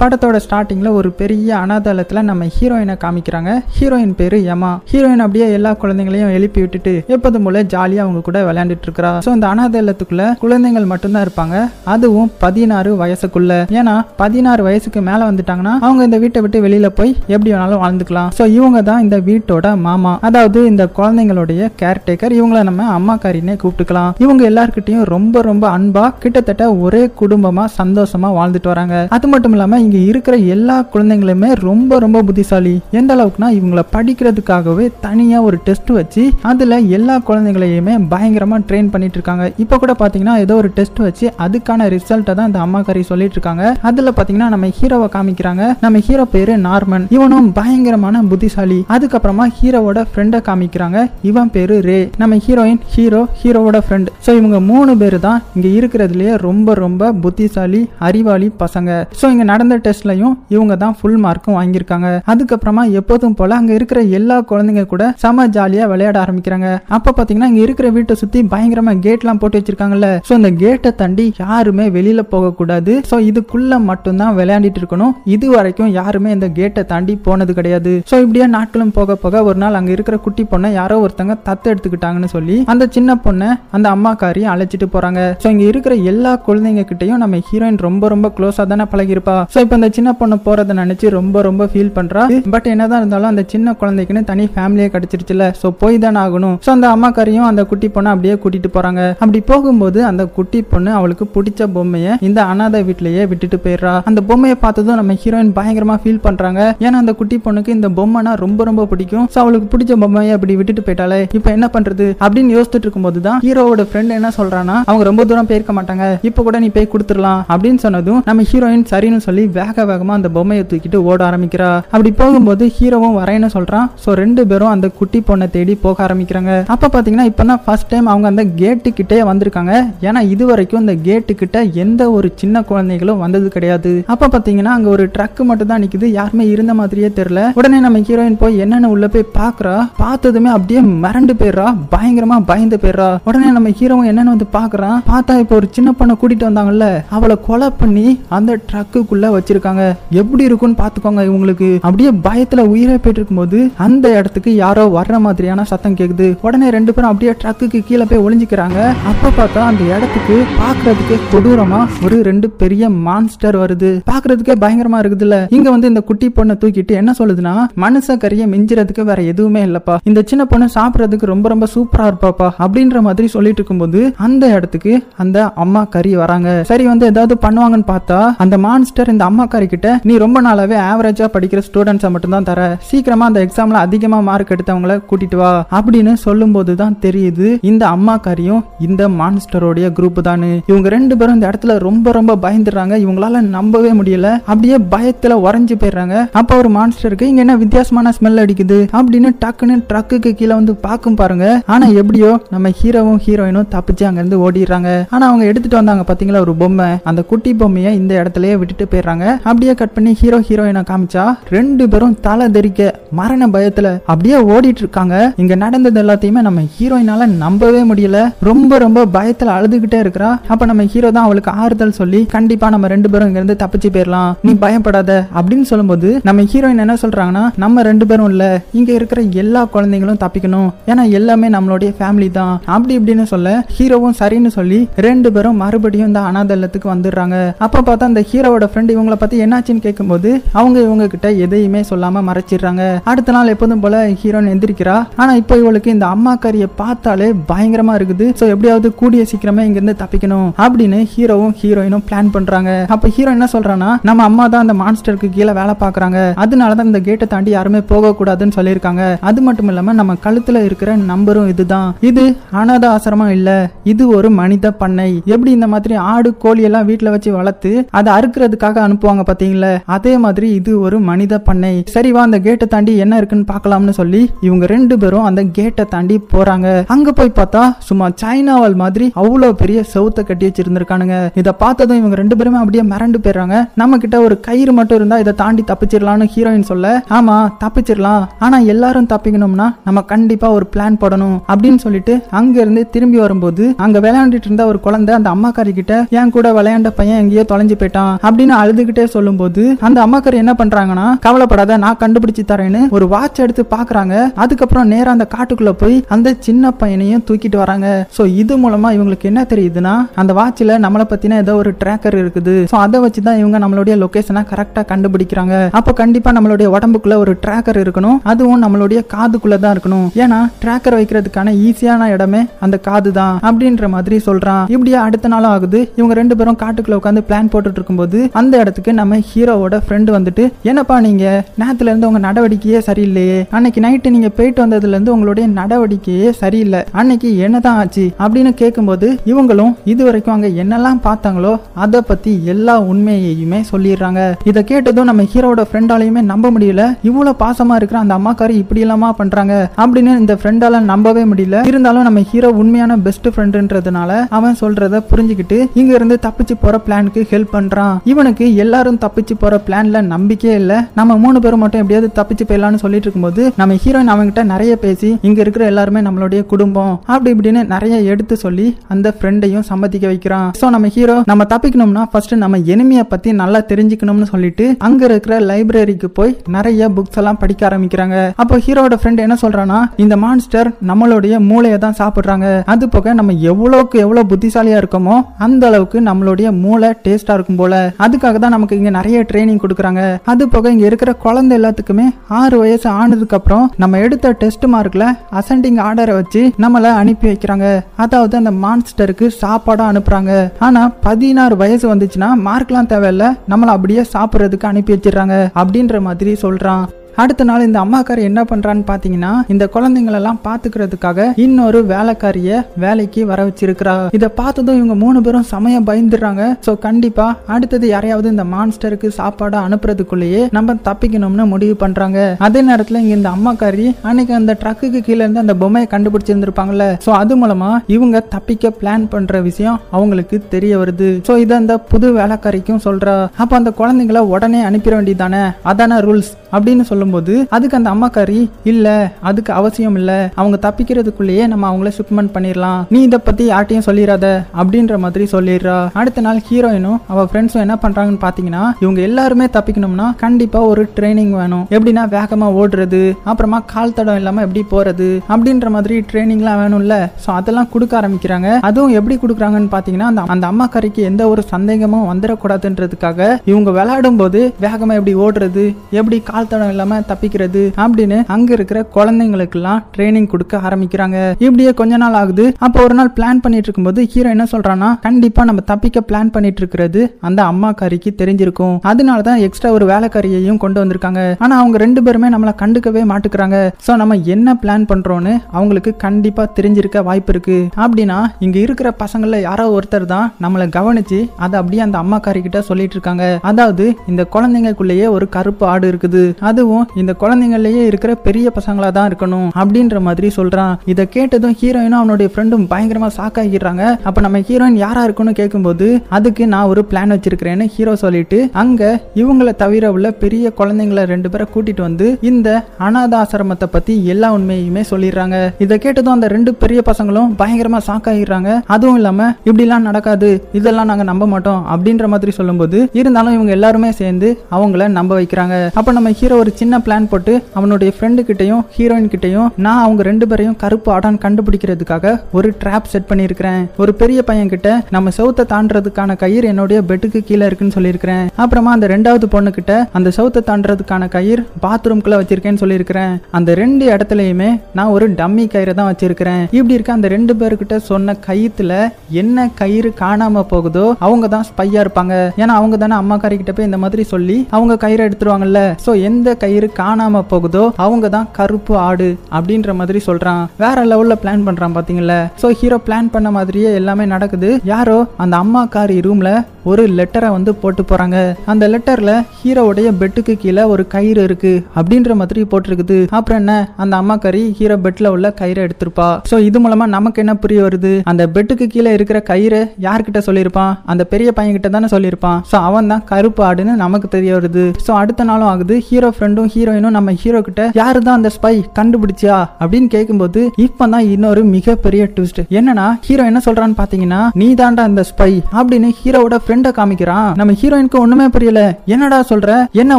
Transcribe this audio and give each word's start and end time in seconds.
படத்தோட 0.00 0.36
ஸ்டார்டிங்ல 0.44 0.88
ஒரு 0.98 1.08
பெரிய 1.20 1.48
அனாதலத்துல 1.62 2.22
நம்ம 2.30 2.46
ஹீரோயினை 2.56 2.94
காமிக்கிறாங்க. 3.04 3.50
ஹீரோயின் 3.76 4.14
பேரு 4.18 4.38
யமா. 4.48 4.72
ஹீரோயின் 4.90 5.22
அப்படியே 5.24 5.46
எல்லா 5.58 5.70
குழந்தைங்களையும் 5.82 6.32
எழுப்பி 6.38 6.60
விட்டுட்டு 6.64 6.92
எப்போதும் 7.14 7.46
போல 7.46 7.62
ஜாலியா 7.74 8.02
அவங்க 8.04 8.20
கூட 8.28 8.38
விளையாண்டுட்டு 8.48 8.86
இருக்கிறா. 8.88 9.12
ஸோ 9.26 9.32
இந்த 9.36 9.46
அனாதலத்துக்குள்ள 9.52 10.26
குழந்தைகள் 10.44 10.90
மட்டும்தான் 10.92 11.24
இருப்பாங்க. 11.26 11.56
அதுவும் 11.94 12.30
பதினாறு 12.44 12.90
வயசுக்குள்ள. 13.02 13.52
ஏன்னா 13.78 13.94
பதினாறு 14.22 14.62
வயசுக்கு 14.68 15.02
மேல 15.08 15.20
வந்துட்டாங்கன்னா 15.30 15.74
அவங்க 15.86 16.02
இந்த 16.08 16.18
வீட்டை 16.24 16.42
விட்டு 16.46 16.64
வெளியில 16.66 16.90
போய் 16.98 17.12
எப்படி 17.34 17.50
வேணாலும் 17.54 17.82
வாழ்ந்துக்கலாம். 17.84 18.30
ஸோ 18.38 18.46
இவங்க 18.58 18.82
தான் 18.90 19.02
இந்த 19.06 19.18
வீட்டோட 19.30 19.74
மாமா. 19.86 20.14
அதாவது 20.28 20.58
இந்த 20.72 20.86
குழந்தைங்களுடைய 20.98 21.70
கேர்டேக்கர் 21.82 22.36
இவங்கள 22.38 22.62
நம்ம 22.70 22.90
அம்மாக்காரினே 22.98 23.56
கூப்பிட்டுக்கலாம். 23.62 24.12
இவங்க 24.24 24.42
எல்லாருக்கிட்டையும் 24.50 25.04
ரொம்ப 25.14 25.42
ரொம்ப 25.50 25.64
அன்பா 25.78 26.04
கிட்டத்தட்ட 26.22 26.64
ஒரே 26.84 27.02
குடும்பமா 27.20 27.64
சந்தோஷமா 27.80 28.30
வாழ்ந்துட்டு 28.38 28.72
வராங்க. 28.74 28.94
அது 29.16 29.26
மட்டும் 29.32 29.54
இல்லாம 29.56 29.80
இங்கே 29.86 30.02
இருக்கிற 30.10 30.34
எல்லா 30.54 30.76
குழந்தைங்களுமே 30.94 31.50
ரொம்ப 31.66 31.98
ரொம்ப 32.04 32.18
புத்திசாலி. 32.28 32.74
எந்த 32.98 33.10
அளவுக்குனா 33.16 33.50
இவங்கள 33.58 33.82
படிக்கிறதுக்காகவே 33.96 34.86
தனியாக 35.06 35.46
ஒரு 35.48 35.58
டெஸ்ட் 35.66 35.90
வச்சு 35.98 36.22
அதுல 36.50 36.78
எல்லா 36.98 37.14
குழந்தைங்களையுமே 37.28 37.94
பயங்கரமா 38.12 38.56
ட்ரெயின் 38.68 38.90
பண்ணிட்டு 38.94 39.18
இருக்காங்க 39.18 39.44
இப்போ 39.64 39.76
கூட 39.82 39.92
பாத்தீங்கன்னா 40.02 40.34
ஏதோ 40.44 40.54
ஒரு 40.62 40.70
டெஸ்ட் 40.78 41.00
வச்சு 41.06 41.26
அதுக்கான 41.44 41.88
ரிசல்ட்டை 41.94 42.34
தான் 42.38 42.48
இந்த 42.50 42.60
அம்மாக்காரி 42.64 43.02
சொல்லிட்டு 43.10 43.36
இருக்காங்க 43.38 43.64
அதுல 43.88 44.12
பாத்தீங்கன்னா 44.16 44.48
நம்ம 44.54 44.70
ஹீரோவை 44.78 45.08
காமிக்கிறாங்க. 45.16 45.62
நம்ம 45.84 46.00
ஹீரோ 46.06 46.24
பேரு 46.34 46.54
நார்மன். 46.68 47.04
இவனும் 47.16 47.48
பயங்கரமான 47.58 48.22
புத்திசாலி. 48.32 48.78
அதுக்கப்புறமா 48.94 49.44
ஹீரோவோட 49.58 50.00
ஃப்ரெண்டை 50.10 50.40
காமிக்கிறாங்க. 50.48 50.98
இவன் 51.30 51.50
பேரு 51.56 51.76
ரே. 51.88 51.98
நம்ம 52.22 52.38
ஹீரோயின் 52.46 52.80
ஹீரோ 52.94 53.22
ஹீரோவோட 53.40 53.80
ஃப்ரெண்ட் 53.86 54.08
ஸோ 54.26 54.30
இவங்க 54.40 54.58
மூணு 54.70 54.92
பேர் 55.02 55.18
தான் 55.26 55.40
இங்க 55.56 55.68
இருக்கிறதுலயே 55.78 56.32
ரொம்ப 56.46 56.74
ரொம்ப 56.84 57.12
புத்திசாலி 57.24 57.82
அறிவாளி 58.08 58.50
பசங்க. 58.62 58.90
ஸோ 59.20 59.24
இங்க 59.34 59.44
நடந்த 59.52 59.75
டெஸ்ட்லயும் 59.84 60.34
இவங்க 60.54 60.74
தான் 60.82 60.96
ஃபுல் 60.98 61.18
மார்க்கும் 61.24 61.56
வாங்கியிருக்காங்க. 61.58 62.08
அதுக்கப்புறமா 62.32 62.84
எப்போதும் 63.00 63.36
போல 63.40 63.56
அங்க 63.60 63.72
இருக்கிற 63.78 64.00
எல்லா 64.18 64.36
குழந்தைங்க 64.50 64.84
கூட 64.92 65.04
செம 65.22 65.46
ஜாலியா 65.56 65.86
விளையாட 65.92 66.16
ஆரம்பிக்கிறாங்க. 66.24 66.68
அப்ப 66.96 67.14
பாத்தீங்கன்னா 67.18 67.50
இங்க 67.52 67.62
இருக்கிற 67.66 67.88
வீட்டை 67.96 68.16
சுத்தி 68.22 68.42
பயங்கரமா 68.54 68.94
கேட்லாம் 69.06 69.40
போட்டு 69.42 69.60
வச்சிருக்காங்கல்ல. 69.60 70.10
சோ 70.28 70.32
அந்த 70.38 70.50
கேட்டை 70.64 70.92
தாண்டி 71.00 71.26
யாருமே 71.42 71.86
வெளியில 71.96 72.24
போக 72.34 72.52
கூடாது 72.60 72.94
ஸோ 73.10 73.18
இதுக்குள்ள 73.30 73.78
மட்டும்தான் 73.90 74.36
விளையாடிட்டு 74.40 74.80
இருக்கணும். 74.82 75.14
இது 75.34 75.46
வரைக்கும் 75.56 75.92
யாருமே 76.00 76.30
இந்த 76.36 76.48
கேட்டை 76.60 76.84
தாண்டி 76.92 77.16
போனது 77.26 77.52
கிடையாது. 77.58 77.92
ஸோ 78.10 78.14
இப்படியே 78.24 78.46
நாட்களும் 78.56 78.94
போக 78.98 79.16
போக 79.24 79.42
ஒரு 79.48 79.58
நாள் 79.62 79.78
அங்க 79.80 79.90
இருக்கிற 79.96 80.16
குட்டி 80.26 80.42
பொண்ணை 80.52 80.70
யாரோ 80.78 80.96
ஒருத்தங்க 81.04 81.34
தத்து 81.48 81.66
எடுத்துக்கிட்டாங்கன்னு 81.72 82.30
சொல்லி 82.36 82.56
அந்த 82.72 82.84
சின்ன 82.96 83.18
பொண்ணை 83.24 83.50
அந்த 83.76 83.86
அம்மாக்காரையும் 83.96 84.52
அழைச்சிட்டு 84.54 84.88
போறாங்க. 84.94 85.20
சோ 85.42 85.46
இங்க 85.54 85.64
இருக்கிற 85.72 85.94
எல்லா 86.12 86.32
குழந்தைங்க 86.46 86.84
கிட்டயும் 86.90 87.22
நம்ம 87.22 87.40
ஹீரோயின் 87.48 87.80
ரொம்ப 87.86 88.08
ரொம்ப 88.14 88.28
க்ளோஸா 88.36 88.64
தானே 88.72 88.86
பழகிருப்பா 88.92 89.36
ஸோ 89.54 89.58
இப்போ 89.66 89.76
அந்த 89.80 89.88
சின்ன 89.98 90.10
பொண்ணு 90.18 90.36
போறத 90.46 90.74
நினைச்சு 90.80 91.06
ரொம்ப 91.16 91.36
ரொம்ப 91.46 91.62
ஃபீல் 91.70 91.94
பண்றா. 91.96 92.24
பட் 92.52 92.66
என்னதான் 92.72 93.00
இருந்தாலும் 93.00 93.30
அந்த 93.30 93.42
சின்ன 93.52 93.72
குழந்தைக்குன்னு 93.80 94.20
தனி 94.28 94.44
ஃபேமிலியே 94.54 94.88
கிடைச்சிருச்சுல 94.94 95.44
ஸோ 95.60 95.68
போய் 95.80 95.96
தானே 96.04 96.18
ஆகணும். 96.24 96.54
ஸோ 96.64 96.70
அந்த 96.74 96.86
அம்மாக்காரையும் 96.94 97.46
அந்த 97.48 97.62
குட்டி 97.70 97.88
பொண்ணை 97.94 98.10
அப்படியே 98.14 98.34
கூட்டிட்டு 98.42 98.70
போறாங்க. 98.76 99.00
அப்படி 99.22 99.40
போகும்போது 99.48 99.98
அந்த 100.10 100.22
குட்டி 100.36 100.58
பொண்ணு 100.72 100.90
அவளுக்கு 100.98 101.26
பிடிச்ச 101.36 101.68
பொம்மையை 101.76 102.12
இந்த 102.28 102.40
அனாதை 102.50 102.82
வீட்லயே 102.88 103.24
விட்டுட்டு 103.32 103.58
போயிடுறா. 103.64 103.94
அந்த 104.10 104.22
பொம்மையை 104.28 104.56
பார்த்ததும் 104.64 104.98
நம்ம 105.00 105.16
ஹீரோயின் 105.22 105.52
பயங்கரமா 105.58 105.96
ஃபீல் 106.04 106.22
பண்றாங்க. 106.26 106.60
ஏன்னா 106.84 107.00
அந்த 107.04 107.14
குட்டி 107.22 107.38
பொண்ணுக்கு 107.46 107.74
இந்த 107.78 107.90
பொம்மைனா 107.98 108.34
ரொம்ப 108.44 108.64
ரொம்ப 108.70 108.84
பிடிக்கும். 108.92 109.26
ஸோ 109.34 109.40
அவளுக்கு 109.44 109.68
பிடிச்ச 109.74 109.98
பொம்மையை 110.04 110.32
அப்படி 110.36 110.56
விட்டுட்டு 110.60 110.84
போயிட்டாலே 110.88 111.20
இப்போ 111.40 111.50
என்ன 111.56 111.68
பண்றது? 111.76 112.08
அப்படின்னு 112.26 112.56
யோசிச்சுட்டு 112.58 112.86
இருக்கும்போது 112.88 113.24
தான் 113.28 113.42
ஹீரோவோட 113.48 113.88
ஃப்ரெண்ட் 113.90 114.16
என்ன 114.20 114.32
சொல்றானா 114.38 114.78
அவங்க 114.88 115.04
ரொம்ப 115.10 115.24
தூரம் 115.32 115.50
போயிருக்க 115.50 115.74
மாட்டாங்க. 115.80 116.06
இப்போ 116.30 116.40
கூட 116.48 116.56
நீ 116.66 116.70
போய் 116.78 116.90
கொடுத்துடலாம். 116.94 117.42
அப்படின்னு 117.52 117.82
சொன்னதும் 117.88 118.22
நம்ம 118.30 118.48
ஹீரோயின் 118.52 118.88
சரின்னு 118.94 119.22
சொல்லி 119.28 119.44
வேக 119.60 119.84
வேகமா 119.90 120.14
அந்த 120.18 120.30
பொம்மையை 120.36 120.64
தூக்கிட்டு 120.70 121.00
ஓட 121.10 121.20
ஆரம்பிக்கிறா. 121.30 121.70
அப்படி 121.92 122.10
போகும்போது 122.20 122.64
ஹீரோவும் 122.76 123.18
வரேன்னு 123.20 123.50
சொல்றான்? 123.56 123.86
ஸோ 124.04 124.12
ரெண்டு 124.22 124.42
பேரும் 124.52 124.72
அந்த 124.74 124.86
குட்டி 124.98 125.20
பொண்ணை 125.28 125.48
தேடி 125.56 125.74
போக 125.84 126.04
ஆரம்பிக்கிறாங்க. 126.06 126.52
அப்ப 126.74 126.90
பாத்தீங்கன்னா 126.94 127.26
இப்பதான் 127.30 127.62
ஃபர்ஸ்ட் 127.64 127.90
டைம் 127.92 128.10
அவங்க 128.12 128.26
அந்த 128.32 128.44
கேட்டு 128.62 128.88
கிட்டே 128.98 129.18
வந்திருக்காங்க. 129.30 129.74
ஏன்னா 130.08 130.20
இது 130.34 130.44
வரைக்கும் 130.50 130.82
இந்த 130.84 130.94
கேட்டு 131.08 131.34
கிட்ட 131.42 131.56
எந்த 131.84 132.02
ஒரு 132.16 132.28
சின்ன 132.40 132.62
குழந்தைகளும் 132.70 133.22
வந்தது 133.24 133.48
கிடையாது. 133.56 133.92
அப்ப 134.14 134.30
பாத்தீங்கன்னா 134.34 134.72
அங்க 134.76 134.88
ஒரு 134.96 135.04
ட்ரக் 135.16 135.42
மட்டும் 135.50 135.70
தான் 135.72 135.82
நிக்குது. 135.84 136.06
யாருமே 136.18 136.44
இருந்த 136.54 136.74
மாதிரியே 136.80 137.10
தெரியல. 137.18 137.42
உடனே 137.60 137.80
நம்ம 137.86 138.00
ஹீரோயின் 138.08 138.40
போய் 138.42 138.60
என்னென்னு 138.64 138.92
உள்ள 138.94 139.08
போய் 139.14 139.24
பாக்குறா. 139.38 139.74
பார்த்ததுமே 140.02 140.50
அப்படியே 140.56 140.82
மிரண்டு 141.04 141.34
போயிடுறா. 141.40 141.68
பயங்கரமா 141.94 142.38
பயந்து 142.50 142.78
போயிடுறா. 142.84 143.08
உடனே 143.28 143.50
நம்ம 143.56 143.72
ஹீரோவும் 143.80 144.08
என்னென்னு 144.10 144.34
வந்து 144.34 144.48
பாக்குறான். 144.58 144.98
பார்த்தா 145.12 145.38
இப்போ 145.44 145.56
ஒரு 145.60 145.68
சின்ன 145.76 145.94
பொண்ணை 145.98 146.16
கூட்டிட்டு 146.20 146.48
வந்தாங்கல்ல. 146.48 146.88
அவளை 147.16 147.36
கொலை 147.48 147.68
பண்ணி 147.80 148.06
அந்த 148.38 148.52
ட்ரக்குக்குள்ள 148.70 149.26
வச்சிருக்காங்க. 149.46 149.82
எப்படி 150.10 150.44
இருக்கும்னு 150.44 150.80
பாத்துக்கோங்க 150.82 151.22
இவங்களுக்கு. 151.30 151.68
அப்படியே 151.86 152.10
பயத்துல 152.28 152.60
உயிரே 152.72 152.96
போயிட்டு 152.96 153.20
இருக்கும்போது 153.20 153.58
அந்த 153.86 154.06
இடத்துக்கு 154.18 154.54
யாரோ 154.54 154.84
வர்ற 154.98 155.18
மாதிரியான 155.26 155.64
சத்தம் 155.64 155.94
கேக்குது. 155.94 156.28
உடனே 156.46 156.68
ரெண்டு 156.76 156.94
பேரும் 156.94 157.10
அப்படியே 157.10 157.32
ட்ரக்குக்கு 157.42 157.80
கீழே 157.88 158.04
போய் 158.10 158.24
ஒளிஞ்சுக்கிறாங்க. 158.26 158.78
அப்ப 159.10 159.30
பார்த்தா 159.38 159.60
அந்த 159.70 159.82
இடத்துக்கு 159.96 160.36
பாக்குறதுக்கே 160.60 161.18
கொடூரமா 161.32 161.80
ஒரு 162.04 162.22
ரெண்டு 162.22 162.50
பெரிய 162.62 162.90
மான்ஸ்டர் 163.06 163.58
வருது. 163.62 163.90
பாக்குறதுக்கே 164.10 164.54
பயங்கரமா 164.64 164.98
இருக்குதுல்ல. 165.02 165.36
இங்க 165.56 165.68
வந்து 165.70 165.90
இந்த 165.92 166.00
குட்டி 166.00 166.28
பொண்ணை 166.36 166.54
தூக்கிட்டு 166.62 166.94
என்ன 167.00 167.14
சொல்லுதுன்னா 167.18 167.54
மனுஷ 167.84 168.16
கறியை 168.24 168.46
மிஞ்சுறதுக்கு 168.54 169.02
வேற 169.10 169.22
எதுவுமே 169.32 169.64
இல்லப்பா. 169.64 169.96
இந்த 170.04 170.22
சின்ன 170.30 170.44
பொண்ணு 170.44 170.68
சாப்பிடுறதுக்கு 170.74 171.32
ரொம்ப 171.34 171.48
ரொம்ப 171.48 171.66
சூப்பரா 171.74 172.06
இருப்பாப்பா. 172.10 172.48
அப்படின்ற 172.66 173.00
மாதிரி 173.08 173.28
சொல்லிட்டு 173.28 173.60
இருக்கும்போது 173.60 174.00
அந்த 174.26 174.46
இடத்துக்கு 174.56 174.92
அந்த 175.16 175.38
அம்மா 175.64 175.84
கறி 175.84 176.16
வராங்க. 176.16 176.48
சரி 176.70 176.84
வந்து 176.92 177.06
ஏதாவது 177.06 177.36
பண்ணுவாங்கன்னு 177.42 177.88
பார்த்தா 177.94 178.20
அந்த 178.44 178.58
மான்ஸ்டர் 178.58 179.12
இந்த 179.14 179.24
அம்மா 179.24 179.35
அம்மாக்காரிக்கிட்ட 179.36 179.98
நீ 180.02 180.16
ரொம்ப 180.16 180.42
நாளாவே 180.42 180.76
ஆவரேஜா 180.90 181.26
படிக்கிற 181.32 181.62
ஸ்டூடெண்ட்ஸை 181.68 182.10
மட்டும் 182.10 182.30
தான் 182.30 182.42
தர. 182.42 182.76
சீக்கிரமா 182.80 183.24
அந்த 183.26 183.46
எக்ஸாம்ல 183.46 183.80
அதிகமா 183.86 184.20
மார்க் 184.20 184.54
எடுத்தவங்கள 184.56 185.00
கூட்டிட்டு 185.10 185.36
வா. 185.36 185.66
அப்படின்னு 185.70 186.12
சொல்லும் 186.12 186.54
தான் 186.76 186.96
தெரியுது 187.00 187.58
இந்த 187.60 187.86
அம்மாக்காரியும் 187.86 188.62
இந்த 188.80 189.08
மான்ஸ்டரோடைய 189.08 189.86
குரூப் 189.98 190.20
தானு. 190.24 190.60
இவங்க 190.66 190.88
ரெண்டு 190.88 191.16
பேரும் 191.16 191.34
இந்த 191.34 191.48
இடத்துல 191.48 191.78
ரொம்ப 191.78 192.12
ரொம்ப 192.12 192.36
பயந்துடுறாங்க. 192.36 192.94
இவங்களால 193.04 193.40
நம்பவே 193.40 193.90
முடியல. 193.92 194.30
அப்படியே 194.32 194.76
பயத்துல 194.90 195.34
உறைஞ்சு 195.46 195.74
போயிடுறாங்க. 195.80 196.14
அப்ப 196.32 196.56
ஒரு 196.56 196.70
மான்ஸ்டருக்கு 196.70 197.22
இங்க 197.22 197.40
என்ன 197.40 197.56
வித்தியாசமான 197.56 198.12
ஸ்மெல் 198.18 198.40
அடிக்குது? 198.42 198.78
அப்படின்னு 198.98 199.30
டக்குன்னு 199.44 199.76
ட்ரக்குக்கு 199.88 200.32
கீழே 200.34 200.54
வந்து 200.54 200.74
பார்க்கும் 200.74 201.14
பாருங்க. 201.14 201.62
ஆனா 201.66 201.86
எப்படியோ 201.86 202.40
நம்ம 202.50 202.68
ஹீரோவும் 202.68 203.20
ஹீரோயினும் 203.26 203.68
தப்பிச்சு 203.74 204.04
அங்க 204.04 204.22
இருந்து 204.22 204.50
ஓடிடுறாங்க. 204.50 205.06
ஆனா 205.10 205.26
அவங்க 205.26 205.44
எடுத்துட்டு 205.44 205.76
வந்தாங்க 205.76 206.04
பாத்தீங்களா 206.12 206.40
ஒரு 206.40 206.54
பொம்மை. 206.54 206.88
அந்த 207.04 207.22
குட்டி 207.22 207.54
பொம்மையை 207.54 207.94
இந்த 207.94 208.12
இடத்துலயே 208.22 208.58
விட்டுட்டு 208.58 208.88
போயிடுறாங்க. 208.90 209.25
அப்படியே 209.48 209.74
கட் 209.80 209.94
பண்ணி 209.96 210.12
ஹீரோ 210.20 210.38
ஹீரோயினை 210.48 210.82
காமிச்சா 210.90 211.24
ரெண்டு 211.56 211.84
பேரும் 211.92 212.16
தலை 212.26 212.46
தெரிக்க 212.56 212.88
மரண 213.20 213.46
பயத்துல 213.54 213.88
அப்படியே 214.12 214.38
ஓடிட்டு 214.52 214.82
இருக்காங்க 214.84 215.14
இங்க 215.42 215.54
நடந்தது 215.64 216.00
எல்லாத்தையுமே 216.02 216.40
நம்ம 216.46 216.62
ஹீரோயினால 216.76 217.26
நம்பவே 217.44 217.82
முடியல. 217.90 218.18
ரொம்ப 218.48 218.78
ரொம்ப 218.84 219.00
பயத்துல 219.16 219.54
அழுதுகிட்டே 219.56 219.98
இருக்கிறா. 220.04 220.30
அப்ப 220.52 220.66
நம்ம 220.70 220.84
ஹீரோ 220.92 221.10
தான் 221.16 221.26
அவளுக்கு 221.28 221.50
ஆறுதல் 221.62 221.96
சொல்லி 222.00 222.20
கண்டிப்பா 222.34 222.66
நம்ம 222.74 222.86
ரெண்டு 222.94 223.10
பேரும் 223.10 223.28
இங்க 223.30 223.40
இருந்து 223.42 223.56
தப்பிச்சு 223.62 223.88
போயிடலாம் 223.94 224.30
நீ 224.46 224.52
பயப்படாத. 224.64 225.12
அப்படின்னு 225.38 225.66
சொல்லும்போது 225.70 226.08
நம்ம 226.28 226.42
ஹீரோயின் 226.52 226.82
என்ன 226.84 226.96
சொல்றாங்கன்னா 227.04 227.44
நம்ம 227.64 227.82
ரெண்டு 227.88 228.06
பேரும் 228.10 228.30
இல்ல. 228.32 228.44
இங்க 228.78 228.90
இருக்கிற 228.98 229.20
எல்லா 229.42 229.62
குழந்தைங்களும் 229.74 230.20
தப்பிக்கணும். 230.24 230.68
ஏன்னா 230.90 231.04
எல்லாமே 231.18 231.48
நம்மளுடைய 231.56 231.90
ஃபேமிலி 231.98 232.30
தான். 232.38 232.54
அப்படி 232.74 232.94
இப்படின்னு 232.98 233.26
சொல்ல 233.32 233.54
ஹீரோவும் 233.78 234.16
சரின்னு 234.20 234.52
சொல்லி 234.58 234.80
ரெண்டு 235.06 235.28
பேரும் 235.36 235.60
மறுபடியும் 235.62 236.10
இந்த 236.10 236.20
அனாதல்லத்துக்கு 236.30 236.88
வந்துடுறாங்க. 236.94 237.36
அப்ப 237.66 237.82
பார்த்தா 237.86 238.10
அந்த 238.10 238.24
ஹீரோவோட 238.30 238.68
ஃப்ரெண்ட் 238.70 238.92
அவங்கள 239.06 239.18
பத்தி 239.18 239.36
என்னாச்சுன்னு 239.44 239.82
கேட்கும்போது 239.84 240.30
அவங்க 240.58 240.78
இவங்க 240.84 241.04
கிட்ட 241.10 241.28
எதையுமே 241.44 241.80
சொல்லாம 241.90 242.22
மறைச்சிடுறாங்க. 242.28 242.82
அடுத்த 243.10 243.34
நாள் 243.36 243.50
எப்போதும் 243.52 243.82
போல 243.84 243.96
ஹீரோயின் 244.20 244.50
எந்திரிக்கிறா. 244.52 244.96
ஆனா 245.20 245.32
இப்போ 245.40 245.54
இவளுக்கு 245.60 245.90
இந்த 245.96 246.06
அம்மா 246.14 246.32
கறியை 246.44 246.68
பார்த்தாலே 246.80 247.28
பயங்கரமா 247.50 247.94
இருக்குது. 247.98 248.26
சோ 248.38 248.44
எப்படியாவது 248.52 248.88
கூடிய 249.00 249.24
சீக்கிரமே 249.30 249.66
இங்க 249.68 249.78
இருந்து 249.80 249.94
தப்பிக்கணும் 250.02 250.48
அப்படின்னு 250.64 250.98
ஹீரோவும் 251.12 251.54
ஹீரோயினும் 251.60 252.04
பிளான் 252.08 252.32
பண்றாங்க. 252.36 252.72
அப்ப 252.96 253.10
ஹீரோ 253.18 253.34
என்ன 253.36 253.48
சொல்றான்னா 253.54 253.90
நம்ம 254.08 254.24
அம்மா 254.30 254.46
தான் 254.54 254.64
அந்த 254.66 254.76
மான்ஸ்டருக்கு 254.82 255.30
கீழே 255.36 255.54
வேலை 255.60 255.76
பாக்குறாங்க 255.84 256.18
அதனாலதான் 256.44 256.90
இந்த 256.90 257.02
கேட்டை 257.08 257.28
தாண்டி 257.34 257.52
யாருமே 257.56 257.82
போக 257.92 258.12
கூடாதுன்னு 258.18 258.56
சொல்லியிருக்காங்க. 258.58 259.04
அது 259.30 259.40
மட்டும் 259.48 259.70
இல்லாம 259.72 259.96
நம்ம 260.00 260.16
கழுத்துல 260.26 260.64
இருக்கிற 260.70 260.96
நம்பரும் 261.12 261.52
இதுதான். 261.54 261.88
இது 262.10 262.26
அனாத 262.62 262.84
ஆசிரமம் 262.94 263.34
இல்ல. 263.38 263.50
இது 263.92 264.02
ஒரு 264.18 264.30
மனித 264.40 264.66
பண்ணை. 264.82 265.08
எப்படி 265.34 265.52
இந்த 265.58 265.70
மாதிரி 265.76 265.94
ஆடு 266.12 266.28
கோழி 266.44 266.62
எல்லாம் 266.70 266.88
வீட்டுல 266.90 267.14
வச்சு 267.16 267.30
வளர்த்து 267.38 267.72
அதை 267.98 268.10
அறுக்கிறதுக்காக 268.18 268.82
அனுப்பி 268.86 268.94
அனுப்புவாங்க 268.96 269.24
பாத்தீங்களா? 269.30 269.70
அதே 269.96 270.12
மாதிரி 270.24 270.48
இது 270.58 270.72
ஒரு 270.86 270.96
மனித 271.08 271.34
பண்ணை. 271.48 271.72
சரி 271.94 272.10
வா 272.12 272.20
அந்த 272.26 272.38
கேட்டை 272.46 272.66
தாண்டி 272.68 272.92
என்ன 273.04 273.14
இருக்குன்னு 273.20 273.46
பார்க்கலாம்னு 273.52 273.94
சொல்லி 273.98 274.20
இவங்க 274.46 274.64
ரெண்டு 274.74 274.94
பேரும் 275.02 275.26
அந்த 275.28 275.42
கேட்டை 275.58 275.84
தாண்டி 275.94 276.16
போறாங்க. 276.32 276.68
அங்க 276.94 277.12
போய் 277.18 277.36
பார்த்தா 277.38 277.62
சும்மா 277.88 278.06
சைனாவால் 278.22 278.76
மாதிரி 278.82 279.06
அவ்வளவு 279.22 279.54
பெரிய 279.62 279.78
செவுத்த 279.94 280.24
கட்டி 280.28 280.46
வச்சிருந்திருக்கானுங்க. 280.48 281.16
இதை 281.40 281.52
பார்த்ததும் 281.62 282.00
இவங்க 282.00 282.16
ரெண்டு 282.22 282.36
பேருமே 282.36 282.58
அப்படியே 282.62 282.84
மிரண்டு 282.92 283.20
போயிடுறாங்க. 283.24 283.56
நம்ம 283.82 283.98
கிட்ட 284.04 284.16
ஒரு 284.26 284.36
கயிறு 284.46 284.74
மட்டும் 284.78 284.98
இருந்தா 285.00 285.18
இதை 285.24 285.34
தாண்டி 285.42 285.64
தப்பிச்சிடலாம்னு 285.70 286.28
ஹீரோயின் 286.36 286.68
சொல்ல 286.70 286.94
ஆமா 287.18 287.36
தப்பிச்சிடலாம். 287.64 288.24
ஆனா 288.38 288.58
எல்லாரும் 288.74 289.10
தப்பிக்கணும்னா 289.12 289.68
நம்ம 289.88 290.00
கண்டிப்பா 290.14 290.50
ஒரு 290.58 290.68
பிளான் 290.76 291.00
போடணும். 291.04 291.36
அப்படின்னு 291.52 291.82
சொல்லிட்டு 291.86 292.16
அங்க 292.40 292.56
இருந்து 292.60 292.84
திரும்பி 292.96 293.18
வரும்போது 293.24 293.64
அங்க 293.86 294.00
விளையாண்டுட்டு 294.06 294.50
இருந்த 294.50 294.66
ஒரு 294.72 294.80
குழந்தை 294.86 295.14
அந்த 295.18 295.30
அம்மாக்காரி 295.34 295.74
கிட்ட 295.80 295.94
என் 296.18 296.34
கூட 296.36 296.46
விளையாண்ட 296.58 296.90
பையன் 297.00 297.20
எங்கேயோ 297.22 297.44
தொலைஞ்சு 297.52 297.76
போயிட்டான். 297.80 298.14
அப்படின்னு 298.26 298.54
அழுது 298.62 298.82
அழுதுகிட்டே 298.86 299.12
சொல்லும்போது 299.14 299.62
அந்த 299.86 299.98
அம்மாக்கர் 300.06 300.40
என்ன 300.40 300.52
பண்றாங்கன்னா 300.58 301.06
கவலைப்படாத 301.24 301.76
நான் 301.84 301.98
கண்டுபிடிச்சு 302.02 302.42
தரேன்னு 302.50 302.80
ஒரு 302.96 303.06
வாட்ச் 303.12 303.40
எடுத்து 303.44 303.62
பாக்குறாங்க. 303.74 304.14
அதுக்கப்புறம் 304.42 304.90
நேரா 304.94 305.10
அந்த 305.16 305.26
காட்டுக்குள்ள 305.34 305.72
போய் 305.82 305.96
அந்த 306.14 306.28
சின்ன 306.46 306.70
பையனையும் 306.80 307.22
தூக்கிட்டு 307.28 307.58
வராங்க. 307.62 307.86
சோ 308.16 308.22
இது 308.42 308.54
மூலமா 308.64 308.88
இவங்களுக்கு 308.96 309.28
என்ன 309.30 309.42
தெரியுதுன்னா 309.52 309.94
அந்த 310.22 310.32
வாட்ச்ல 310.38 310.76
நம்மளை 310.84 311.06
பத்தின 311.12 311.38
ஏதோ 311.44 311.54
ஒரு 311.62 311.70
ட்ராக்கர் 311.80 312.16
இருக்குது. 312.22 312.54
சோ 312.72 312.76
அதை 312.84 313.00
வச்சுதான் 313.04 313.40
இவங்க 313.42 313.58
நம்மளுடைய 313.64 313.96
லொகேஷனை 314.02 314.42
கரெக்டா 314.52 314.84
கண்டுபிடிக்கிறாங்க. 314.92 315.54
அப்ப 315.80 315.94
கண்டிப்பா 316.02 316.32
நம்மளுடைய 316.38 316.68
உடம்புக்குள்ள 316.76 317.16
ஒரு 317.24 317.34
ட்ராக்கர் 317.44 317.80
இருக்கணும். 317.84 318.18
அதுவும் 318.32 318.62
நம்மளுடைய 318.66 319.02
காதுக்குள்ள 319.14 319.58
தான் 319.64 319.74
இருக்கணும். 319.76 320.06
ஏன்னா 320.24 320.40
ட்ராக்கர் 320.64 320.98
வைக்கிறதுக்கான 320.98 321.54
ஈஸியான 321.66 322.10
இடமே 322.14 322.42
அந்த 322.66 322.76
காது 322.88 323.12
தான் 323.20 323.36
அப்படின்ற 323.50 323.84
மாதிரி 323.96 324.18
சொல்றான். 324.28 324.64
இப்படியே 324.76 324.98
அடுத்த 325.06 325.26
நாளும் 325.34 325.52
ஆகுது. 325.56 325.80
இவங்க 325.98 326.14
ரெண்டு 326.22 326.34
பேரும் 326.38 326.60
காட்டுக்குள்ள 326.64 327.00
உட்காந்து 327.00 327.26
பிளான் 327.28 327.52
போட்டுட்டு 327.52 327.78
இருக்கும்போது 327.80 328.18
அந்த 328.40 328.54
இடத்துக்கு 328.76 329.02
நம்ம 329.02 329.18
ஹீரோவோட 329.28 329.76
ஃப்ரெண்டு 329.86 330.10
வந்துட்டு 330.16 330.44
என்னப்பா 330.62 331.00
நீங்க? 331.00 331.44
நேரத்துல 331.60 331.88
இருந்து 331.90 332.08
உங்க 332.08 332.18
நடவடிக்கையே 332.18 332.78
சரியில்லையே. 332.86 333.38
அன்னைக்கு 333.50 333.80
நைட்டு 333.80 334.10
நீங்க 334.10 334.28
போயிட்டு 334.28 334.66
வந்ததுல 334.66 334.88
இருந்து 334.88 335.12
உங்களுடைய 335.12 335.48
நடவடிக்கையே 335.48 336.30
சரியில்லை. 336.30 336.80
அன்னைக்கு 336.92 337.28
என்னதான் 337.38 337.76
ஆச்சு? 337.76 338.04
அப்படின்னு 338.18 338.50
கேட்கும்போது 338.54 339.20
இவங்களும் 339.26 339.72
இது 339.84 340.04
வரைக்கும் 340.04 340.34
அங்க 340.34 340.48
என்னெல்லாம் 340.62 341.00
பார்த்தாங்களோ 341.06 341.52
அதை 341.74 342.00
பத்தி 342.00 342.32
எல்லா 342.44 342.74
உண்மையையுமே 342.82 343.60
சொல்லிடுறாங்க. 343.72 344.20
இதை 344.44 344.64
கேட்டதும் 344.64 345.04
நம்ம 345.04 345.22
ஹீரோட 345.22 345.64
ஃப்ரெண்டாலையுமே 345.72 346.22
நம்ப 346.32 346.50
முடியல. 346.50 346.82
இவ்வளவு 347.02 347.36
பாசமா 347.44 347.74
இருக்கிற 347.74 348.00
அந்த 348.00 348.14
அம்மாக்காரி 348.18 348.54
இப்படி 348.62 348.84
இல்லாமா 348.84 349.10
பண்றாங்க 349.12 349.70
அப்படின்னு 349.78 350.18
இந்த 350.18 350.34
ஃப்ரெண்டால 350.42 350.80
நம்பவே 350.92 351.24
முடியல. 351.24 351.66
இருந்தாலும் 351.66 352.02
நம்ம 352.02 352.20
ஹீரோ 352.20 352.50
உண்மையான 352.62 352.98
பெஸ்ட் 353.08 353.28
ஃப்ரெண்டுன்றதுனால 353.28 354.12
அவன் 354.30 354.56
சொல்றத 354.60 355.02
புரிஞ்சுக்கிட்டு 355.10 355.58
இங்க 355.74 355.94
இருந்து 355.94 356.18
தப்பிச்சு 356.22 356.54
போற 356.60 356.80
பிளானுக்கு 356.86 357.22
ஹெல்ப் 357.30 357.44
பண்றான். 357.52 357.96
இவனுக்கு 358.04 358.44
எல்லாரும் 358.66 359.00
தப்பிச்சு 359.04 359.36
போற 359.42 359.54
பிளான்ல 359.66 360.00
நம்பிக்கையே 360.14 360.54
இல்ல. 360.62 360.72
நம்ம 360.98 361.18
மூணு 361.24 361.38
பேரும் 361.44 361.62
மட்டும் 361.64 361.82
எப்படியாவது 361.82 362.08
தப்பிச்சு 362.18 362.44
போயிடலாம்னு 362.48 362.82
சொல்லிட்டு 362.84 363.06
இருக்கும்போது 363.06 363.42
நம்ம 363.60 363.74
ஹீரோயின் 363.84 364.12
அவங்ககிட்ட 364.12 364.42
நிறைய 364.52 364.72
பேசி 364.84 365.10
இங்க 365.28 365.38
இருக்கிற 365.44 365.64
எல்லாருமே 365.72 366.00
நம்மளுடைய 366.06 366.40
குடும்பம் 366.52 366.94
அப்படி 367.12 367.30
இப்படின்னு 367.34 367.62
நிறைய 367.74 367.96
எடுத்து 368.12 368.34
சொல்லி 368.44 368.66
அந்த 368.92 369.14
ஃப்ரெண்டையும் 369.16 369.66
சம்மதிக்க 369.70 370.04
வைக்கிறான். 370.12 370.48
சோ 370.60 370.66
நம்ம 370.74 370.88
ஹீரோ 370.96 371.16
நம்ம 371.30 371.44
தப்பிக்கணும்னா 371.52 372.04
ஃபர்ஸ்ட் 372.12 372.34
நம்ம 372.44 372.60
எனிமிய 372.74 373.02
பத்தி 373.12 373.32
நல்லா 373.42 373.60
தெரிஞ்சுக்கணும்னு 373.70 374.28
சொல்லிட்டு 374.32 374.64
அங்க 374.88 375.02
இருக்கிற 375.10 375.34
லைப்ரரிக்கு 375.50 376.10
போய் 376.18 376.32
நிறைய 376.56 376.88
புக்ஸ் 376.96 377.18
எல்லாம் 377.20 377.40
படிக்க 377.42 377.68
ஆரம்பிக்கிறாங்க. 377.68 378.16
அப்போ 378.42 378.56
ஹீரோட 378.66 378.96
ஃப்ரெண்ட் 379.00 379.24
என்ன 379.26 379.36
சொல்றானா 379.44 379.78
இந்த 380.04 380.16
மான்ஸ்டர் 380.24 380.70
நம்மளுடைய 380.90 381.34
மூளையை 381.50 381.78
தான் 381.84 381.98
சாப்பிடுறாங்க. 382.00 382.46
அது 382.74 382.84
போக 382.94 383.14
நம்ம 383.20 383.36
எவ்வளவுக்கு 383.52 383.96
எவ்வளவு 384.04 384.30
புத்திசாலியா 384.32 384.78
இருக்கோமோ 384.82 385.16
அந்த 385.46 385.62
அளவுக்கு 385.70 386.00
நம்மளுடைய 386.10 386.48
மூளை 386.64 386.90
டேஸ்டா 387.06 387.34
இருக்கும் 387.38 387.60
போல. 387.62 387.74
அதுக்காக 388.06 388.36
தான் 388.44 388.55
நமக்கு 388.56 388.78
இங்க 388.80 388.90
நிறைய 388.98 389.18
ட்ரைனிங் 389.30 389.62
கொடுக்குறாங்க. 389.62 390.02
அது 390.24 390.48
போக 390.48 390.70
இங்க 390.74 390.86
இருக்கிற 390.90 391.12
குழந்தை 391.26 391.60
எல்லாத்துக்குமே 391.60 392.06
ஆறு 392.40 392.58
வயசு 392.58 392.86
ஆனதுக்கு 392.90 393.36
அப்புறம் 393.36 393.66
நம்ம 393.76 393.98
எடுத்த 393.98 394.34
டெஸ்ட் 394.42 394.66
மார்க்ல 394.74 395.04
அசெண்டிங் 395.38 395.80
ஆர்டரை 395.88 396.14
வச்சு 396.20 396.42
நம்மள 396.64 396.92
அனுப்பி 397.02 397.26
வைக்கிறாங்க. 397.28 397.66
அதாவது 397.96 398.36
அந்த 398.36 398.52
மான்ஸ்டருக்கு 398.64 399.26
சாப்பாடாக 399.42 399.90
அனுப்புறாங்க. 399.92 400.32
ஆனா 400.58 400.82
பதினாறு 401.00 401.56
வயசு 401.56 401.94
வந்துச்சுன்னா 401.94 402.28
மார்க்லாம் 402.44 402.90
தேவையில்ல. 402.92 403.24
நம்மள 403.48 403.72
அப்படியே 403.76 404.04
சாப்பிடுறதுக்கு 404.12 404.66
அனுப்பி 404.72 404.92
வச்சிடுறாங்க. 404.94 405.34
அப்படின்ற 405.62 406.00
மாதிரி 406.00 406.32
சொல்றான். 406.42 406.84
அடுத்த 407.22 407.44
நாள் 407.48 407.64
இந்த 407.66 407.78
அம்மாக்காரி 407.84 408.22
என்ன 408.28 408.40
பண்றான்னு 408.50 408.82
பாத்தீங்கன்னா 408.88 409.30
இந்த 409.52 409.64
குழந்தைங்களெல்லாம் 409.74 410.40
பாத்துக்கிறதுக்காக 410.46 411.28
இன்னொரு 411.44 411.78
வேலைக்காரிய 411.92 412.58
வேலைக்கு 412.84 413.20
வர 413.30 413.40
வச்சிருக்கிறா 413.48 413.94
இதை 414.16 414.28
பார்த்ததும் 414.40 414.76
இவங்க 414.78 414.94
மூணு 415.04 415.18
பேரும் 415.26 415.46
சமயம் 415.52 415.86
பயந்துடுறாங்க. 415.86 416.42
சோ 416.66 416.72
கண்டிப்பா 416.86 417.26
அடுத்தது 417.54 417.86
யாரையாவது 417.92 418.28
இந்த 418.34 418.44
மான்ஸ்டருக்கு 418.54 419.10
சாப்பாடு 419.20 419.58
அனுப்புறதுக்குள்ளேயே 419.66 420.42
நம்ம 420.56 420.76
தப்பிக்கணும்னு 420.88 421.46
முடிவு 421.54 421.76
பண்றாங்க. 421.84 422.18
அதே 422.48 422.62
நேரத்துல 422.70 423.00
இங்க 423.04 423.14
இந்த 423.20 423.30
அம்மாக்காரி 423.36 423.86
அன்னைக்கு 424.10 424.34
அந்த 424.40 424.56
ட்ரக்குக்கு 424.64 425.00
கீழே 425.08 425.20
இருந்து 425.24 425.42
அந்த 425.44 425.56
பொம்மையை 425.62 425.88
கண்டுபிடிச்சிருந்திருப்பாங்கல்ல. 425.94 426.86
சோ 427.06 427.12
அது 427.22 427.34
மூலமா 427.42 427.70
இவங்க 427.96 428.24
தப்பிக்க 428.34 428.74
பிளான் 428.82 429.08
பண்ற 429.14 429.40
விஷயம் 429.48 429.80
அவங்களுக்கு 429.96 430.36
தெரிய 430.54 430.74
வருது. 430.82 431.10
சோ 431.30 431.38
இதை 431.46 431.56
அந்த 431.62 431.76
புது 431.92 432.10
வேலைக்காரிக்கும் 432.20 432.84
சொல்றா. 432.88 433.16
அப்ப 433.42 433.52
அந்த 433.60 433.72
குழந்தைங்கள 433.80 434.22
உடனே 434.34 434.62
அனுப்பிட 434.70 434.94
வேண்டியதானே 435.00 435.42
அதான 435.72 436.00
ரூல்ஸ் 436.08 436.32
அப்படின்னு 436.56 436.84
சொல்லும்போது 437.06 437.34
அதுக்கு 437.56 437.76
அந்த 437.78 437.90
அம்மாக்காரி 437.94 438.38
இல்ல 438.70 438.86
அதுக்கு 439.28 439.50
அவசியம் 439.58 439.96
இல்ல. 440.00 440.10
அவங்க 440.40 440.56
தப்பிக்கிறதுக்குள்ளேயே 440.64 441.44
நம்ம 441.52 441.64
அவங்கள 441.70 441.90
ஷிப்மெண்ட் 441.98 442.32
பண்ணிடலாம் 442.36 442.80
நீ 442.94 442.98
இதை 443.08 443.18
பத்தி 443.26 443.44
யார்ட்டையும் 443.50 443.86
சொல்லிடாத 443.88 444.26
அப்படின்ற 444.60 444.94
மாதிரி 445.04 445.24
சொல்லிடுறா. 445.34 445.76
அடுத்த 446.00 446.24
நாள் 446.26 446.40
ஹீரோயினும் 446.48 446.98
அவ 447.12 447.24
ஃப்ரெண்ட்ஸும் 447.30 447.62
என்ன 447.64 447.76
பண்றாங்கன்னு 447.84 448.22
பாத்தீங்கன்னா 448.26 448.62
இவங்க 448.84 449.00
எல்லாருமே 449.08 449.46
தப்பிக்கணும்னா 449.56 450.06
கண்டிப்பா 450.24 450.60
ஒரு 450.70 450.82
ட்ரைனிங் 450.96 451.32
வேணும். 451.40 451.64
எப்படின்னா 451.76 452.04
வேகமா 452.16 452.48
ஓடுறது 452.60 453.02
அப்புறமா 453.30 453.60
கால் 453.74 453.96
தடம் 453.98 454.18
இல்லாம 454.20 454.42
எப்படி 454.46 454.64
போறது 454.74 455.08
அப்படின்ற 455.32 455.70
மாதிரி 455.76 455.96
ட்ரைனிங்லாம் 456.10 456.60
வேணும்ல. 456.62 456.96
சோ 457.24 457.30
அதெல்லாம் 457.38 457.70
கொடுக்க 457.74 457.94
ஆரம்பிக்கிறாங்க. 458.00 458.48
அதுவும் 458.70 458.96
எப்படி 459.00 459.16
கொடுக்குறாங்கன்னு 459.22 459.72
பாத்தீங்கன்னா 459.76 460.10
அந்த 460.12 460.24
அந்த 460.36 460.46
அம்மாக்காரிக்கு 460.52 461.02
எந்த 461.10 461.22
ஒரு 461.34 461.44
சந்தேகமும் 461.54 462.08
வந்துடக்கூடாதுன்றதுக்காக 462.12 463.20
இவங்க 463.52 463.70
விளையாடும் 463.78 464.20
போது 464.22 464.40
வேகமா 464.66 464.92
எப்படி 464.98 465.14
ஓடுறது 465.26 465.64
எப்படி 466.00 466.18
கால் 466.30 466.50
தடம் 466.50 466.72
இல்லாம 466.74 466.95
தப்பிக்கிறது 467.10 467.62
அப்படின்னு 467.84 468.18
அங்க 468.34 468.52
இருக்கிற 468.58 468.78
குழந்தைங்களுக்கெல்லாம் 468.96 469.82
ட்ரைனிங் 469.96 470.30
கொடுக்க 470.32 470.60
ஆரம்பிக்கிறாங்க. 470.68 471.18
இப்படியே 471.46 471.72
கொஞ்ச 471.80 471.96
நாள் 472.02 472.18
ஆகுது. 472.22 472.46
அப்போ 472.66 472.78
ஒரு 472.86 472.94
நாள் 472.98 473.12
பிளான் 473.16 473.42
பண்ணிட்டு 473.44 473.68
இருக்கும்போது 473.68 474.02
ஹீரோ 474.12 474.28
என்ன 474.36 474.46
சொல்றான்னா 474.52 474.90
கண்டிப்பா 475.06 475.44
நம்ம 475.50 475.64
தப்பிக்க 475.72 476.04
பிளான் 476.10 476.32
பண்ணிட்டு 476.36 476.62
இருக்கிறது 476.62 477.02
அந்த 477.28 477.40
அம்மாக்காரிக்கு 477.52 478.12
தெரிஞ்சிருக்கும். 478.22 478.76
அதனாலதான் 478.90 479.42
எக்ஸ்ட்ரா 479.46 479.70
ஒரு 479.78 479.86
வேலைக்காரியையும் 479.92 480.60
கொண்டு 480.64 480.80
வந்திருக்காங்க. 480.82 481.22
ஆனா 481.44 481.54
அவங்க 481.60 481.78
ரெண்டு 481.84 482.02
பேருமே 482.06 482.30
நம்மள 482.34 482.52
கண்டுக்கவே 482.62 483.02
மாட்டுக்கிறாங்க. 483.12 483.58
சோ 483.86 483.94
நம்ம 484.02 484.16
என்ன 484.34 484.56
பிளான் 484.62 484.88
பண்றோம்னு 484.92 485.34
அவங்களுக்கு 485.56 485.92
கண்டிப்பா 486.04 486.44
தெரிஞ்சிருக்க 486.58 487.02
வாய்ப்பு 487.08 487.32
இருக்கு. 487.34 487.58
அப்படின்னா 487.84 488.18
இங்க 488.46 488.58
இருக்கிற 488.64 488.88
பசங்கள்ல 489.02 489.40
யாரோ 489.48 489.64
ஒருத்தர் 489.76 490.04
தான் 490.14 490.26
நம்மளை 490.44 490.66
கவனிச்சு 490.76 491.18
அதை 491.44 491.54
அப்படியே 491.60 491.82
அந்த 491.86 491.96
அம்மாக்காரி 492.02 492.40
கிட்ட 492.42 492.60
சொல்லிட்டு 492.68 492.96
இருக்காங்க. 492.96 493.24
அதாவது 493.50 493.84
இந்த 494.10 494.22
குழந்தைங்களுக்குள்ளேயே 494.34 495.06
ஒரு 495.16 495.28
கருப்பு 495.36 495.66
ஆடு 495.72 495.86
இருக்குது. 495.92 496.24
அதுவும் 496.50 496.85
இந்த 497.02 497.14
குழந்தைங்கள்லயே 497.22 497.82
இருக்கிற 497.90 498.14
பெரிய 498.26 498.52
பசங்களா 498.58 498.90
தான் 498.96 499.08
இருக்கணும் 499.10 499.48
அப்படின்ற 499.60 500.00
மாதிரி 500.08 500.30
சொல்றான். 500.38 500.74
இதை 500.92 501.04
கேட்டதும் 501.16 501.56
ஹீரோயினும் 501.60 502.00
அவனுடைய 502.00 502.30
ஃப்ரெண்டும் 502.32 502.66
பயங்கரமா 502.72 503.10
சாக்காகிடுறாங்க 503.18 503.84
அப்ப 504.08 504.24
நம்ம 504.26 504.38
ஹீரோயின் 504.48 504.80
யாரா 504.84 505.04
இருக்கும்னு 505.06 505.34
கேட்கும்போது 505.40 505.88
அதுக்கு 506.18 506.46
நான் 506.54 506.70
ஒரு 506.72 506.84
பிளான் 506.90 507.14
வச்சிருக்கிறேன்னு 507.14 507.66
ஹீரோ 507.76 507.94
சொல்லிட்டு 508.04 508.38
அங்க 508.62 508.82
இவங்கள 509.22 509.50
தவிர 509.62 509.92
உள்ள 509.96 510.10
பெரிய 510.22 510.52
குழந்தைங்கள 510.58 511.04
ரெண்டு 511.12 511.30
பேரை 511.30 511.46
கூட்டிட்டு 511.54 511.82
வந்து 511.88 512.06
இந்த 512.30 512.48
அனாத 512.86 513.14
ஆசிரமத்தை 513.22 513.68
பத்தி 513.76 513.94
எல்லா 514.12 514.28
உண்மையுமே 514.36 514.82
சொல்லிடுறாங்க. 514.90 515.36
இதை 515.64 515.78
கேட்டதும் 515.78 516.16
அந்த 516.16 516.28
ரெண்டு 516.34 516.50
பெரிய 516.62 516.82
பசங்களும் 516.90 517.32
பயங்கரமா 517.40 517.80
சாக்காகிடுறாங்க 517.88 518.50
அதுவும் 518.74 518.98
இல்லாம 519.00 519.28
இப்படிலாம் 519.48 519.86
நடக்காது. 519.88 520.30
இதெல்லாம் 520.58 520.90
நாங்க 520.90 521.04
நம்ப 521.10 521.26
மாட்டோம். 521.32 521.62
அப்படின்ற 521.74 522.06
மாதிரி 522.12 522.32
சொல்லும்போது 522.38 522.78
இருந்தாலும் 523.00 523.34
இவங்க 523.36 523.52
எல்லாருமே 523.58 523.90
சேர்ந்து 524.00 524.28
அவங்கள 524.56 524.88
நம்ப 524.98 525.12
வைக்கிறாங்க. 525.20 525.54
அப்ப 525.78 525.92
நம்ம 525.98 526.10
ஹீரோ 526.20 526.38
ஒரு 526.42 526.52
சின்ன 526.60 526.75
பிளான் 526.84 527.08
போட்டு 527.12 527.32
அவனுடைய 527.58 527.90
ஃப்ரெண்டு 527.96 528.22
கிட்டயும் 528.28 528.62
ஹீரோயின் 528.76 529.10
கிட்டயும் 529.14 529.48
நான் 529.66 529.82
அவங்க 529.84 530.02
ரெண்டு 530.10 530.26
பேரையும் 530.30 530.56
கருப்பு 530.62 530.90
ஆடான் 530.94 531.20
கண்டுபிடிக்கிறதுக்காக 531.24 532.14
ஒரு 532.38 532.48
ட்ராப் 532.62 532.90
செட் 532.92 533.08
பண்ணியிருக்கிறேன். 533.10 533.62
ஒரு 533.82 533.94
பெரிய 534.00 534.22
பையன் 534.30 534.52
கிட்ட 534.54 534.70
நம்ம 534.96 535.12
சவுத்தை 535.18 535.44
தாண்டறதுக்கான 535.54 536.16
கயிறு 536.22 536.46
என்னுடைய 536.52 536.80
பெட்டுக்கு 536.90 537.20
கீழே 537.28 537.46
இருக்குன்னு 537.48 537.76
சொல்லியிருக்கிறேன். 537.76 538.24
அப்புறமா 538.44 538.70
அந்த 538.76 538.86
ரெண்டாவது 538.94 539.28
பொண்ணு 539.34 539.52
கிட்ட 539.58 539.72
அந்த 539.98 540.08
சவுத்தை 540.18 540.42
தாண்டறதுக்கான 540.50 541.08
கயிறு 541.16 541.44
பாத்ரூம்குள்ள 541.64 542.18
வச்சிருக்கேன்னு 542.20 542.62
சொல்லியிருக்கிறேன். 542.64 543.14
அந்த 543.38 543.50
ரெண்டு 543.62 543.84
இடத்துலயுமே 543.94 544.50
நான் 544.78 544.92
ஒரு 544.96 545.08
டம்மி 545.20 545.46
கயிறை 545.54 545.74
தான் 545.80 545.90
வச்சிருக்கிறேன். 545.90 546.42
இப்படி 546.58 546.76
இருக்க 546.76 546.92
அந்த 546.98 547.08
ரெண்டு 547.16 547.32
பேர்கிட்ட 547.40 547.76
சொன்ன 547.90 548.16
கயிறுல 548.28 548.74
என்ன 549.22 549.48
கயிறு 549.60 549.90
காணாம 550.02 550.44
போகுதோ 550.52 550.86
அவங்க 551.06 551.26
தான் 551.34 551.46
ஸ்பையா 551.50 551.80
இருப்பாங்க. 551.84 552.14
ஏன்னா 552.42 552.54
அவங்க 552.60 552.76
தானே 552.82 552.96
அம்மாக்காரி 553.02 553.36
கிட்ட 553.40 553.52
போய் 553.56 553.68
இந்த 553.70 553.78
மாதிரி 553.84 554.02
சொல்லி 554.12 554.36
அவங்க 554.56 554.74
கயிறை 554.84 555.02
எடுத்துருவாங்கல்ல. 555.08 555.60
சோ 555.84 555.90
எந்த 556.08 556.34
கயிறு 556.44 556.65
காணாம 556.80 557.24
போகுதோ 557.32 557.64
அவங்க 557.86 558.12
தான் 558.16 558.30
கருப்பு 558.40 558.76
ஆடு 558.86 559.10
அப்படின்ற 559.36 559.74
மாதிரி 559.80 560.02
சொல்றான். 560.08 560.44
வேற 560.64 560.86
லெவல்ல 560.92 561.16
பிளான் 561.24 561.46
பண்றான் 561.48 561.76
பாத்தீங்களா 561.78 562.20
சோ 562.42 562.48
ஹீரோ 562.60 562.80
பிளான் 562.88 563.12
பண்ண 563.16 563.28
மாதிரியே 563.38 563.70
எல்லாமே 563.82 564.06
நடக்குது. 564.14 564.52
யாரோ 564.74 564.98
அந்த 565.24 565.34
அம்மா 565.36 565.54
அம்மாக்காரி 565.56 565.94
ரூம்ல 566.04 566.30
ஒரு 566.70 566.82
லெட்டரை 566.98 567.28
வந்து 567.34 567.50
போட்டு 567.60 567.82
போறாங்க. 567.90 568.16
அந்த 568.52 568.64
லெட்டர்ல 568.72 569.12
ஹீரோவுடைய 569.40 569.88
பெட்டுக்கு 570.00 570.34
கீழே 570.42 570.62
ஒரு 570.72 570.82
கயிறு 570.94 571.20
இருக்கு 571.28 571.52
அப்படின்ற 571.78 572.14
மாதிரி 572.20 572.40
போட்டிருக்குது. 572.52 572.98
அப்புறம் 573.18 573.38
என்ன? 573.42 573.54
அந்த 573.82 573.94
அம்மா 574.00 574.14
கறி 574.24 574.42
ஹீரோ 574.58 574.76
பெட்ல 574.84 575.10
உள்ள 575.14 575.28
கயிறை 575.40 575.60
எடுத்திருப்பா. 575.66 576.08
சோ 576.30 576.38
இது 576.48 576.60
மூலமா 576.64 576.86
நமக்கு 576.96 577.22
என்ன 577.24 577.34
புரிய 577.44 577.60
வருது? 577.66 577.92
அந்த 578.12 578.22
பெட்டுக்கு 578.34 578.66
கீழே 578.74 578.92
இருக்கிற 578.96 579.20
கயிறு 579.30 579.60
யார்கிட்ட 579.86 580.22
சொல்லியிருப்பான்? 580.28 580.72
அந்த 580.94 581.04
பெரிய 581.12 581.32
பையன் 581.36 581.56
கிட்ட 581.56 581.70
தானே 581.76 581.90
சொல்லியிருப்பான். 581.94 582.40
சோ 582.50 582.58
அவன் 582.68 582.90
தான் 582.92 583.04
கருப்பு 583.12 583.44
ஆடுன்னு 583.48 583.76
நமக்கு 583.84 584.10
தெரிய 584.16 584.32
வருது. 584.38 584.64
சோ 584.86 584.92
அடுத்த 585.02 585.28
நாளும் 585.30 585.50
ஆகுது. 585.52 585.76
ஹீரோ 585.88 586.10
ஃப்ரெண்டும் 586.16 586.45
ஹீரோவும் 586.46 586.54
ஹீரோயினும் 586.54 586.96
நம்ம 586.96 587.12
ஹீரோ 587.22 587.40
கிட்ட 587.46 587.62
யாரு 587.78 587.98
தான் 588.06 588.18
அந்த 588.18 588.30
ஸ்பை 588.36 588.52
கண்டுபிடிச்சியா 588.78 589.36
அப்படின்னு 589.62 589.88
கேட்கும்போது 589.94 590.40
இப்பதான் 590.64 591.06
இன்னொரு 591.14 591.42
மிகப்பெரிய 591.54 592.02
ட்விஸ்ட் 592.14 592.40
என்னன்னா 592.58 592.86
ஹீரோ 593.06 593.24
என்ன 593.30 593.40
சொல்றான்னு 593.46 593.76
பாத்தீங்கன்னா 593.80 594.20
நீ 594.40 594.48
தாண்டா 594.60 594.82
அந்த 594.90 595.02
ஸ்பை 595.10 595.30
அப்படின்னு 595.58 595.88
ஹீரோவோட 596.00 596.38
ஃப்ரெண்ட 596.44 596.70
காமிக்கிறான். 596.78 597.30
நம்ம 597.40 597.54
ஹீரோயினுக்கு 597.60 598.02
ஒண்ணுமே 598.04 598.28
புரியல. 598.36 598.60
என்னடா 598.94 599.18
சொல்ற? 599.30 599.50
என்ன 599.82 599.98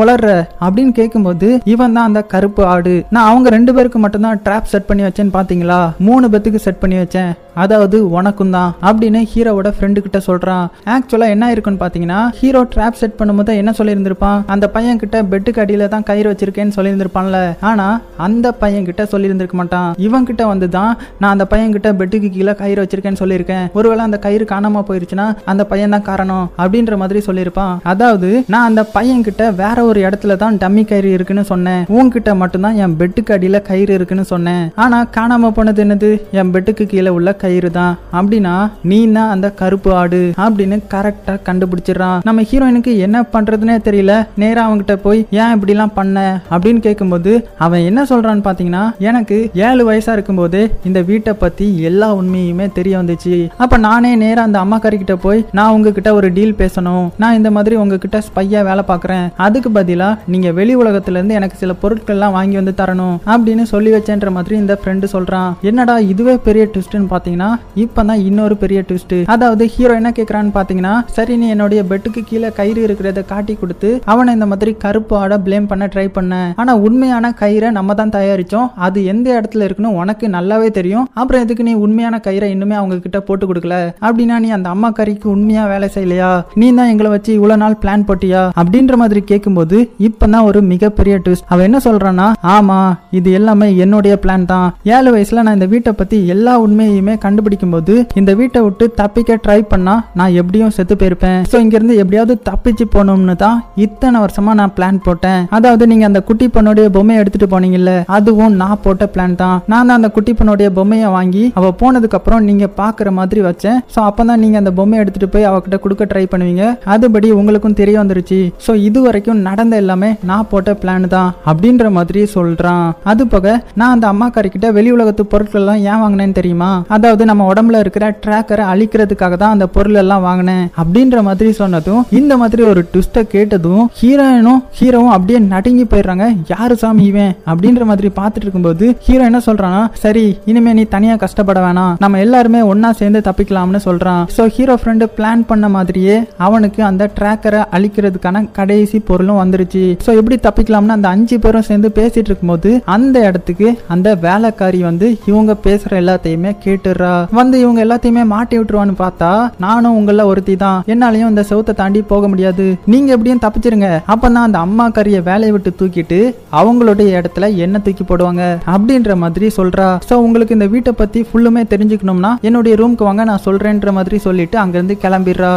வளர்ற 0.00 0.30
அப்படின்னு 0.64 0.92
கேட்கும்போது 0.98 1.48
இவன் 1.74 1.96
தான் 1.98 2.08
அந்த 2.10 2.22
கருப்பு 2.34 2.64
ஆடு. 2.74 2.94
நான் 3.14 3.30
அவங்க 3.30 3.48
ரெண்டு 3.56 3.74
பேருக்கு 3.76 4.00
மட்டும்தான் 4.04 4.42
ட்ராப் 4.46 4.70
செட் 4.72 4.88
பண்ணி 4.90 5.04
வச்சேன்னு 5.06 5.36
பாத்தீங்களா? 5.38 5.80
மூணு 6.08 6.28
பேத்துக்கு 6.32 6.64
செட் 6.66 6.82
பண்ணி 6.84 6.98
வச்சேன். 7.02 7.32
அதாவது 7.62 7.96
உனக்கும் 8.18 8.52
தான் 8.56 8.70
அப்படின்னு 8.88 9.20
ஹீரோவோட 9.32 9.70
ஃப்ரெண்டு 9.76 10.02
கிட்ட 10.04 10.18
சொல்றான். 10.28 10.66
ஆக்சுவலா 10.92 11.26
என்ன 11.34 11.50
இருக்குன்னு 11.54 11.82
பாத்தீங்கன்னா 11.82 12.20
ஹீரோ 12.38 12.62
ட்ராப் 12.74 13.00
செட் 13.00 13.18
பண்ணும்போது 13.18 13.56
என்ன 13.62 13.70
சொல்லியிருந்திருப்பான்? 13.78 14.38
அந்த 14.54 14.66
பையன் 14.76 15.00
கிட்ட 15.02 15.16
பெட்டுக்கு 15.32 15.62
அடியில 15.64 15.88
தான் 15.94 16.06
கயிறு 16.10 16.30
வச்சிருக்கேன்னு 16.32 16.76
சொல்லியிருந்திருப்பான்ல. 16.78 17.38
ஆனா 17.70 17.86
அந்த 18.26 18.46
பையன் 18.62 18.88
கிட்ட 18.90 19.04
சொல்லியிருந்திருக்க 19.12 19.56
மாட்டான். 19.62 19.90
இவன் 20.06 20.28
கிட்ட 20.30 20.42
வந்து 20.52 20.68
தான் 20.78 20.92
நான் 21.20 21.32
அந்த 21.34 21.46
பையன் 21.52 21.74
கிட்ட 21.76 21.88
பெட்டுக்கு 22.00 22.30
கீழே 22.36 22.54
கயிறு 22.60 22.80
வச்சிருக்கேன்னு 22.82 23.22
சொல்லியிருக்கேன். 23.22 23.66
ஒருவேளை 23.78 24.02
அந்த 24.08 24.18
கயிறு 24.26 24.46
காணாம 24.52 24.84
போயிருச்சுன்னா 24.88 25.26
அந்த 25.52 25.62
பையன் 25.72 25.94
தான் 25.96 26.06
காரணம் 26.10 26.46
அப்படின்ற 26.62 26.96
மாதிரி 27.02 27.22
சொல்லியிருப்பான். 27.28 27.74
அதாவது 27.92 28.30
நான் 28.54 28.68
அந்த 28.70 28.84
பையன் 28.96 29.24
கிட்ட 29.28 29.42
வேற 29.62 29.78
ஒரு 29.90 30.00
இடத்துல 30.06 30.36
தான் 30.42 30.58
டம்மி 30.62 30.84
கயிறு 30.90 31.10
இருக்குன்னு 31.16 31.44
சொன்னேன். 31.52 31.82
உன்கிட்ட 31.96 32.30
மட்டும்தான் 32.42 32.78
என் 32.84 32.96
பெட்டுக்கு 33.00 33.34
அடியில 33.36 33.60
கயிறு 33.70 33.92
இருக்குன்னு 33.98 34.26
சொன்னேன். 34.32 34.64
ஆனா 34.84 34.98
காணாம 35.16 35.50
போனது 35.58 35.84
என்னது? 35.84 36.10
என் 36.40 36.52
பெட்டுக்கு 36.54 36.86
கீழே 36.92 37.10
உள்ள 37.18 37.30
கயிறு 37.44 37.70
தான். 37.78 37.94
அப்படின்னா 38.18 38.54
நீ 38.90 38.98
தான் 39.16 39.32
அந்த 39.34 39.48
கருப்பு 39.60 39.90
ஆடு 40.00 40.20
அப்படின்னு 40.44 40.78
கரெக்டா 40.94 41.34
கண்டுபிடிச்சிடறான். 41.48 42.18
நம்ம 42.28 42.42
ஹீரோயினுக்கு 42.50 42.92
என்ன 43.06 43.18
பண்றதுனே 43.34 43.76
தெரியல. 43.88 44.14
நேரா 44.42 44.62
அவன்கிட்ட 44.68 44.96
போய் 45.06 45.20
ஏன் 45.42 45.54
இப்படிலாம் 45.56 45.94
பண்ண? 45.98 46.21
அப்படின்னு 46.54 46.80
கேட்கும்போது 46.86 47.32
அவன் 47.66 47.86
என்ன 47.88 48.00
சொல்றான்னு 48.10 48.44
பாத்தீங்கன்னா 48.48 48.84
எனக்கு 49.08 49.38
ஏழு 49.68 49.82
வயசா 49.88 50.12
இருக்கும்போது 50.16 50.60
இந்த 50.90 51.00
வீட்டை 51.10 51.34
பத்தி 51.42 51.66
எல்லா 51.90 52.08
உண்மையுமே 52.20 52.66
தெரிய 52.78 52.94
வந்துச்சு. 53.00 53.34
அப்ப 53.64 53.76
நானே 53.86 54.12
நேரா 54.22 54.42
அந்த 54.48 54.58
அம்மா 54.64 54.78
கிட்ட 54.84 55.16
போய் 55.24 55.44
நான் 55.58 55.72
உங்ககிட்ட 55.76 56.10
ஒரு 56.18 56.28
டீல் 56.36 56.58
பேசணும். 56.62 57.06
நான் 57.22 57.38
இந்த 57.38 57.50
மாதிரி 57.56 57.74
உங்ககிட்ட 57.82 58.18
ஸ்பையா 58.28 58.62
வேலை 58.68 58.84
பார்க்கறேன் 58.90 59.26
அதுக்கு 59.46 59.70
பதிலா 59.78 60.08
நீங்க 60.32 60.48
வெளி 60.58 60.74
உலகத்துல 60.82 61.18
இருந்து 61.18 61.38
எனக்கு 61.40 61.56
சில 61.62 61.74
பொருட்கள்லாம் 61.82 62.36
வாங்கி 62.38 62.56
வந்து 62.60 62.74
தரணும் 62.80 63.16
அப்படின்னு 63.32 63.64
சொல்லி 63.72 63.90
வச்சேன்ற 63.94 64.30
மாதிரி 64.36 64.54
இந்த 64.62 64.74
ஃப்ரெண்டு 64.80 65.06
சொல்றான். 65.14 65.50
என்னடா 65.70 65.96
இதுவே 66.12 66.36
பெரிய 66.46 66.64
ட்விஸ்ட்னு 66.72 67.10
பாத்தீங்கன்னா 67.14 67.50
இப்பதான் 67.84 68.22
இன்னொரு 68.28 68.56
பெரிய 68.62 68.80
ட்விஸ்ட் 68.88 69.16
அதாவது 69.34 69.64
ஹீரோ 69.74 69.94
என்ன 70.00 70.12
கேக்குறான்னு 70.18 70.52
பாத்தீங்கன்னா 70.58 70.94
சரி 71.16 71.36
நீ 71.42 71.48
என்னுடைய 71.54 71.82
பெட்டுக்கு 71.90 72.22
கீழே 72.30 72.50
கயிறு 72.58 72.80
இருக்கிறத 72.86 73.20
காட்டி 73.32 73.54
கொடுத்து 73.60 73.90
அவனை 74.12 74.30
இந்த 74.38 74.46
மாதிரி 74.52 74.72
கருப்பு 74.84 75.14
ஆட 75.22 75.36
பிளேம் 75.46 75.68
பண்ண 75.70 75.84
ட்ரை 75.92 76.06
பண்ண. 76.16 76.40
ஆனா 76.62 76.72
உண்மையான 76.86 77.32
கயிறை 77.42 77.70
நம்ம 77.78 77.94
தான் 78.00 78.14
தயாரிச்சோம். 78.16 78.68
அது 78.86 78.98
எந்த 79.12 79.28
இடத்துல 79.38 79.66
இருக்குன்னு 79.66 79.96
உனக்கு 80.02 80.28
நல்லாவே 80.36 80.68
தெரியும். 80.78 81.08
அப்புறம் 81.20 81.42
எதுக்கு 81.44 81.66
நீ 81.68 81.74
உண்மையான 81.86 82.20
கயிறை 82.26 82.48
இன்னுமே 82.54 82.76
அவங்க 82.80 82.98
கிட்ட 83.04 83.20
போட்டு 83.28 83.46
கொடுக்கல? 83.50 83.76
அப்படின்னா 84.06 84.38
நீ 84.44 84.50
அந்த 84.58 84.68
அம்மா 84.74 84.90
கறிக்கு 84.98 85.28
உண்மையா 85.34 85.64
வேலை 85.72 85.88
செய்யலையா? 85.96 86.30
நீ 86.60 86.68
தான் 86.78 86.90
எங்களை 86.94 87.10
வச்சு 87.14 87.30
இவ்வளவு 87.38 87.62
நாள் 87.64 87.78
பிளான் 87.84 88.06
போட்டியா? 88.10 88.42
அப்படின்ற 88.62 88.96
மாதிரி 89.02 89.22
கேட்கும்போது 89.32 89.78
இப்பதான் 90.08 90.48
ஒரு 90.50 90.62
மிகப்பெரிய 90.72 91.14
ட்விஸ்ட் 91.24 91.48
அவன் 91.52 91.66
என்ன 91.68 91.80
சொல்றான்னா 91.88 92.28
ஆமா 92.56 92.78
இது 93.18 93.28
எல்லாமே 93.38 93.68
என்னுடைய 93.84 94.14
பிளான் 94.24 94.48
தான். 94.52 94.68
ஏழு 94.94 95.08
வயசுல 95.14 95.42
நான் 95.46 95.58
இந்த 95.58 95.68
வீட்டை 95.74 95.92
பத்தி 96.00 96.18
எல்லா 96.34 96.54
உண்மையுமே 96.64 97.14
கண்டுபிடிக்கும் 97.24 97.74
போது 97.74 97.94
இந்த 98.20 98.30
வீட்டை 98.40 98.60
விட்டு 98.66 98.84
தப்பிக்க 99.00 99.38
ட்ரை 99.44 99.58
பண்ணா 99.72 99.94
நான் 100.18 100.36
எப்படியும் 100.40 100.74
செத்து 100.76 100.94
போயிருப்பேன். 101.00 101.40
சோ 101.50 101.56
இங்க 101.64 101.74
இருந்து 101.78 101.96
எப்படியாவது 102.02 102.34
தப்பிச்சு 102.48 102.84
போகணும்னு 102.94 103.36
தான் 103.44 103.58
இத்தனை 103.86 104.18
வருஷமா 104.24 104.52
நான் 104.60 104.74
பிளான் 104.76 105.00
போட்டேன். 105.06 105.40
அதாவது 105.56 105.84
நீங்க 105.92 106.01
அந்த 106.08 106.20
குட்டி 106.28 106.46
பொண்ணுடைய 106.54 106.86
பொம்மையை 106.96 107.20
எடுத்துட்டு 107.22 107.48
போனீங்கல்ல 107.54 107.92
அதுவும் 108.16 108.54
நான் 108.62 108.80
போட்ட 108.84 109.04
பிளான் 109.14 109.36
தான். 109.42 109.56
நான் 109.72 109.86
தான் 109.88 109.98
அந்த 110.00 110.10
குட்டி 110.16 110.32
பொண்ணுடைய 110.38 110.68
பொம்மையை 110.78 111.08
வாங்கி 111.16 111.44
அவ 111.58 111.70
போனதுக்கு 111.82 112.18
அப்புறம் 112.18 112.46
நீங்க 112.48 112.66
பாக்குற 112.80 113.10
மாதிரி 113.18 113.40
வச்சேன். 113.48 113.78
ஸோ 113.94 113.98
அப்பதான் 114.08 114.42
நீங்க 114.44 114.56
அந்த 114.62 114.72
பொம்மையை 114.78 115.02
எடுத்துட்டு 115.04 115.30
போய் 115.34 115.48
அவகிட்ட 115.50 115.78
கொடுக்க 115.84 116.04
ட்ரை 116.12 116.24
பண்ணுவீங்க. 116.32 116.64
அதுபடி 116.94 117.30
உங்களுக்கும் 117.40 117.78
தெரிய 117.80 117.96
வந்துருச்சு. 118.02 118.40
ஸோ 118.66 118.74
இது 118.88 118.98
வரைக்கும் 119.06 119.42
நடந்த 119.48 119.74
எல்லாமே 119.82 120.10
நான் 120.30 120.48
போட்ட 120.52 120.70
பிளான் 120.82 121.08
தான் 121.16 121.30
அப்படின்ற 121.50 121.90
மாதிரி 121.98 122.22
சொல்றான். 122.36 122.86
அது 123.12 123.22
போக 123.34 123.46
நான் 123.80 123.94
அந்த 123.96 124.06
அம்மாக்காரி 124.12 124.48
கிட்ட 124.54 124.70
வெளி 124.78 124.90
உலகத்து 124.96 125.24
பொருட்கள் 125.32 125.62
எல்லாம் 125.62 125.82
ஏன் 125.90 126.00
வாங்கினேன்னு 126.02 126.38
தெரியுமா? 126.40 126.70
அதாவது 126.96 127.22
நம்ம 127.30 127.46
உடம்புல 127.52 127.80
இருக்கிற 127.84 128.04
ட்ராக்கரை 128.24 128.64
அழிக்கிறதுக்காக 128.72 129.34
தான் 129.42 129.54
அந்த 129.56 129.66
பொருள் 129.76 130.00
எல்லாம் 130.02 130.24
வாங்கினேன் 130.28 130.64
அப்படின்ற 130.82 131.18
மாதிரி 131.28 131.50
சொன்னதும் 131.60 132.02
இந்த 132.20 132.32
மாதிரி 132.42 132.62
ஒரு 132.70 132.80
ட்விஸ்ட்டை 132.92 133.22
கேட்டதும் 133.34 133.84
ஹீரோயினும் 134.00 134.60
ஹீரோவும் 134.78 135.14
அப்படியே 135.16 135.40
நடுங்கி 135.52 135.84
போயிடுறாங்க. 135.92 136.26
யாரு 136.52 136.76
சாமி 136.82 137.04
இவன்? 137.10 137.32
அப்படின்ற 137.52 137.84
மாதிரி 137.90 138.10
பார்த்துட்டு 138.20 138.46
இருக்கும்போது 138.46 138.86
ஹீரோ 139.06 139.22
என்ன 139.30 139.40
சொல்றானா 139.48 139.82
சரி 140.04 140.24
இனிமே 140.52 140.72
நீ 140.78 140.84
தனியா 140.96 141.16
கஷ்டப்பட 141.24 141.60
வேணாம். 141.66 141.94
நம்ம 142.04 142.20
எல்லாருமே 142.26 142.62
ஒன்னா 142.72 142.90
சேர்ந்து 143.00 143.22
தப்பிக்கலாம்னு 143.28 143.80
சொல்றான். 143.88 144.22
ஸோ 144.36 144.44
ஹீரோ 144.56 144.76
ஃப்ரெண்டு 144.82 145.06
பிளான் 145.18 145.42
பண்ண 145.50 145.68
மாதிரியே 145.76 146.16
அவனுக்கு 146.46 146.80
அந்த 146.90 147.10
ட்ராக்கரை 147.18 147.60
அழிக்கிறதுக்கான 147.76 148.44
கடைசி 148.58 148.98
பொருளும் 149.10 149.40
வந்துருச்சு. 149.42 149.84
ஸோ 150.06 150.10
எப்படி 150.20 150.38
தப்பிக்கலாம்னு 150.46 150.96
அந்த 150.96 151.08
அஞ்சு 151.14 151.36
பேரும் 151.44 151.66
சேர்ந்து 151.68 151.88
பேசிட்டு 151.98 152.28
இருக்கும்போது 152.30 152.70
அந்த 152.96 153.16
இடத்துக்கு 153.28 153.68
அந்த 153.94 154.08
வேலைக்காரி 154.26 154.80
வந்து 154.88 155.08
இவங்க 155.30 155.52
பேசுற 155.66 155.92
எல்லாத்தையுமே 156.02 156.52
கேட்டுறா 156.64 157.12
வந்து 157.40 157.56
இவங்க 157.64 157.80
எல்லாத்தையுமே 157.86 158.24
மாட்டி 158.34 158.54
விட்டுருவான்னு 158.58 158.94
பார்த்தா 159.02 159.30
நானும் 159.64 159.96
உங்கள 159.98 160.24
ஒருத்தி 160.30 160.54
தான். 160.64 160.80
என்னாலையும் 160.92 161.30
இந்த 161.32 161.42
செவத்தை 161.50 161.74
தாண்டி 161.80 162.00
போக 162.12 162.28
முடியாது. 162.32 162.66
நீங்க 162.92 163.08
எப்படியும் 163.16 163.42
தப்பிச்சிருங்க. 163.44 163.88
அப்பதான் 164.12 164.46
அந்த 164.48 164.58
அம்மா 164.66 164.86
கறிய 164.98 165.20
வேலையை 165.30 165.52
விட்டு 165.54 165.70
தூக்கிட்டு 165.82 166.20
அவங்களுடைய 166.60 167.20
இடத்துல 167.20 167.50
என்ன 167.66 167.84
தூக்கி 167.86 168.06
போடுவாங்க 168.08 168.42
அப்படின்ற 168.76 169.16
மாதிரி 169.24 169.48
சொல்றா. 169.58 169.90
சோ 170.08 170.16
உங்களுக்கு 170.26 170.56
இந்த 170.58 170.70
வீட்டை 170.76 170.94
பத்தி 171.02 171.22
ஃபுல்லுமே 171.28 171.64
தெரிஞ்சுக்கணும்னா 171.74 172.32
என்னுடைய 172.48 172.76
ரூம்க்கு 172.82 173.08
வாங்க 173.10 173.24
நான் 173.30 173.46
சொல்றேன்ற 173.46 173.92
மாதிரி 174.00 174.18
சொல்லிட்டு 174.28 174.58
அங்கிருந்து 174.64 174.96
கிளம்பிடுறா. 175.06 175.54